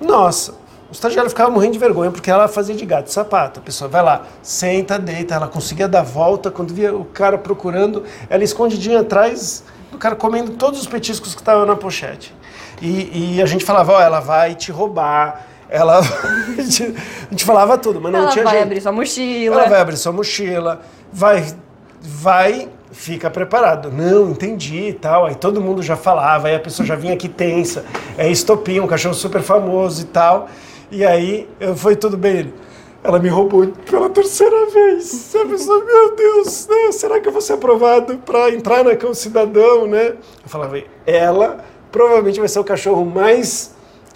nossa, 0.00 0.50
o 0.90 0.92
estagiário 0.92 1.30
ficava 1.30 1.48
morrendo 1.48 1.74
de 1.74 1.78
vergonha 1.78 2.10
porque 2.10 2.28
ela 2.28 2.48
fazia 2.48 2.74
de 2.74 2.84
gato 2.84 3.06
sapato. 3.12 3.60
A 3.60 3.62
pessoa 3.62 3.88
vai 3.88 4.02
lá, 4.02 4.22
senta, 4.42 4.98
deita, 4.98 5.36
ela 5.36 5.46
conseguia 5.46 5.86
dar 5.86 6.02
volta. 6.02 6.50
Quando 6.50 6.74
via 6.74 6.92
o 6.92 7.04
cara 7.04 7.38
procurando, 7.38 8.02
ela 8.28 8.42
escondidinha 8.42 8.98
atrás 8.98 9.62
do 9.94 9.98
cara 9.98 10.14
comendo 10.14 10.52
todos 10.52 10.80
os 10.80 10.86
petiscos 10.86 11.34
que 11.34 11.40
estavam 11.40 11.64
na 11.64 11.76
pochete. 11.76 12.34
E, 12.82 13.36
e, 13.36 13.42
a 13.42 13.46
gente 13.46 13.64
falava, 13.64 13.92
ó, 13.92 13.98
oh, 13.98 14.00
ela 14.00 14.20
vai 14.20 14.54
te 14.54 14.70
roubar, 14.70 15.46
ela. 15.68 16.00
a 16.58 17.30
gente 17.30 17.44
falava 17.44 17.78
tudo, 17.78 18.00
mas 18.00 18.12
não 18.12 18.20
ela 18.20 18.28
tinha 18.28 18.44
jeito. 18.44 18.48
Ela 18.48 18.54
vai 18.54 18.62
abrir 18.62 18.80
sua 18.80 18.92
mochila. 18.92 19.56
Ela 19.56 19.68
vai 19.68 19.80
abrir 19.80 19.96
sua 19.96 20.12
mochila, 20.12 20.80
vai. 21.12 21.54
Vai 22.06 22.68
fica 22.94 23.28
preparado. 23.28 23.90
Não, 23.90 24.30
entendi 24.30 24.88
e 24.88 24.92
tal. 24.92 25.26
Aí 25.26 25.34
todo 25.34 25.60
mundo 25.60 25.82
já 25.82 25.96
falava, 25.96 26.48
aí 26.48 26.54
a 26.54 26.60
pessoa 26.60 26.86
já 26.86 26.94
vinha 26.94 27.14
aqui 27.14 27.28
tensa. 27.28 27.84
É 28.16 28.28
estopim, 28.28 28.80
um 28.80 28.86
cachorro 28.86 29.14
super 29.14 29.42
famoso 29.42 30.02
e 30.02 30.04
tal. 30.04 30.48
E 30.90 31.04
aí 31.04 31.48
foi 31.76 31.96
tudo 31.96 32.16
bem. 32.16 32.52
Ela 33.04 33.18
me 33.18 33.28
roubou 33.28 33.66
pela 33.88 34.08
terceira 34.08 34.66
vez. 34.70 35.36
A 35.36 35.44
pessoa, 35.44 35.84
meu 35.84 36.16
Deus, 36.16 36.66
né? 36.66 36.90
será 36.90 37.20
que 37.20 37.28
eu 37.28 37.32
vou 37.32 37.42
ser 37.42 37.52
aprovado 37.52 38.16
para 38.16 38.48
entrar 38.48 38.82
na 38.82 38.96
Cão 38.96 39.12
Cidadão, 39.12 39.86
né? 39.86 40.14
Eu 40.42 40.48
falava, 40.48 40.82
ela 41.06 41.62
provavelmente 41.92 42.40
vai 42.40 42.48
ser 42.48 42.60
o 42.60 42.64
cachorro 42.64 43.04
mais 43.04 43.74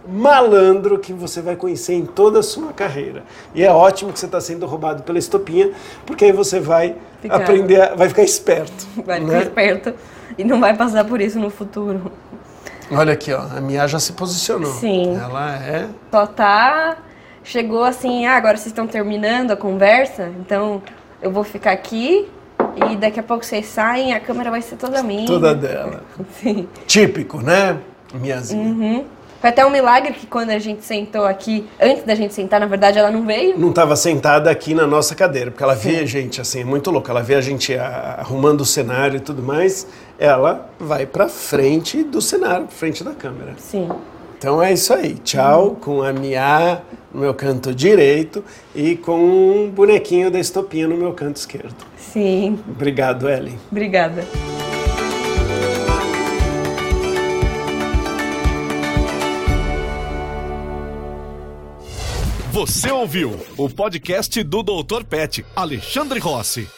malandro 0.08 0.98
que 0.98 1.12
você 1.12 1.42
vai 1.42 1.54
conhecer 1.54 1.92
em 1.92 2.06
toda 2.06 2.38
a 2.38 2.42
sua 2.42 2.72
carreira. 2.72 3.24
E 3.54 3.62
é 3.62 3.70
ótimo 3.70 4.10
que 4.10 4.18
você 4.18 4.24
está 4.24 4.40
sendo 4.40 4.64
roubado 4.64 5.02
pela 5.02 5.18
estopinha, 5.18 5.70
porque 6.06 6.24
aí 6.24 6.32
você 6.32 6.58
vai 6.58 6.96
ficar... 7.20 7.36
aprender, 7.36 7.94
vai 7.94 8.08
ficar 8.08 8.22
esperto. 8.22 8.86
Vai 9.04 9.20
ficar 9.20 9.32
né? 9.32 9.42
esperto 9.42 9.94
e 10.38 10.44
não 10.44 10.60
vai 10.60 10.74
passar 10.74 11.04
por 11.04 11.20
isso 11.20 11.38
no 11.38 11.50
futuro. 11.50 12.10
Olha 12.90 13.12
aqui, 13.12 13.34
ó, 13.34 13.40
a 13.40 13.60
Mia 13.60 13.86
já 13.86 13.98
se 13.98 14.14
posicionou. 14.14 14.72
Sim. 14.72 15.14
Ela 15.14 15.56
é. 15.56 15.88
Só 16.10 16.26
tá 16.26 16.96
chegou 17.48 17.82
assim, 17.82 18.26
ah, 18.26 18.36
agora 18.36 18.56
vocês 18.56 18.66
estão 18.66 18.86
terminando 18.86 19.50
a 19.50 19.56
conversa, 19.56 20.30
então 20.38 20.82
eu 21.20 21.30
vou 21.30 21.42
ficar 21.42 21.72
aqui 21.72 22.28
e 22.90 22.96
daqui 22.96 23.18
a 23.18 23.22
pouco 23.22 23.44
vocês 23.44 23.66
saem, 23.66 24.12
a 24.12 24.20
câmera 24.20 24.50
vai 24.50 24.60
ser 24.60 24.76
toda 24.76 25.02
minha. 25.02 25.26
Toda 25.26 25.54
dela. 25.54 26.02
Sim. 26.40 26.68
Típico, 26.86 27.40
né? 27.40 27.78
Minhazinha. 28.12 28.62
Uhum. 28.62 29.04
Foi 29.40 29.50
até 29.50 29.64
um 29.64 29.70
milagre 29.70 30.12
que 30.12 30.26
quando 30.26 30.50
a 30.50 30.58
gente 30.58 30.84
sentou 30.84 31.24
aqui, 31.24 31.66
antes 31.80 32.02
da 32.02 32.14
gente 32.14 32.34
sentar, 32.34 32.60
na 32.60 32.66
verdade, 32.66 32.98
ela 32.98 33.10
não 33.10 33.24
veio. 33.24 33.56
Não 33.56 33.70
estava 33.70 33.94
sentada 33.94 34.50
aqui 34.50 34.74
na 34.74 34.86
nossa 34.86 35.14
cadeira, 35.14 35.50
porque 35.50 35.62
ela 35.62 35.76
Sim. 35.76 35.90
vê 35.90 35.96
a 36.00 36.06
gente, 36.06 36.40
assim, 36.40 36.60
é 36.60 36.64
muito 36.64 36.90
louco. 36.90 37.08
Ela 37.10 37.22
vê 37.22 37.36
a 37.36 37.40
gente 37.40 37.72
arrumando 37.74 38.62
o 38.62 38.66
cenário 38.66 39.16
e 39.16 39.20
tudo 39.20 39.40
mais, 39.42 39.86
ela 40.18 40.68
vai 40.78 41.06
para 41.06 41.28
frente 41.28 42.02
do 42.02 42.20
cenário, 42.20 42.66
frente 42.68 43.02
da 43.04 43.12
câmera. 43.12 43.54
Sim. 43.58 43.88
Então 44.38 44.62
é 44.62 44.72
isso 44.72 44.94
aí. 44.94 45.14
Tchau 45.14 45.76
com 45.80 46.00
a 46.00 46.12
Mia 46.12 46.80
no 47.12 47.22
meu 47.22 47.34
canto 47.34 47.74
direito 47.74 48.44
e 48.72 48.94
com 48.94 49.18
um 49.18 49.68
bonequinho 49.68 50.30
da 50.30 50.38
estopinha 50.38 50.86
no 50.86 50.96
meu 50.96 51.12
canto 51.12 51.36
esquerdo. 51.36 51.74
Sim. 51.96 52.56
Obrigado, 52.68 53.28
Ellen. 53.28 53.58
Obrigada. 53.70 54.24
Você 62.52 62.90
ouviu 62.92 63.38
o 63.56 63.68
podcast 63.68 64.40
do 64.44 64.62
Dr. 64.62 65.04
Pet, 65.04 65.44
Alexandre 65.56 66.20
Rossi. 66.20 66.77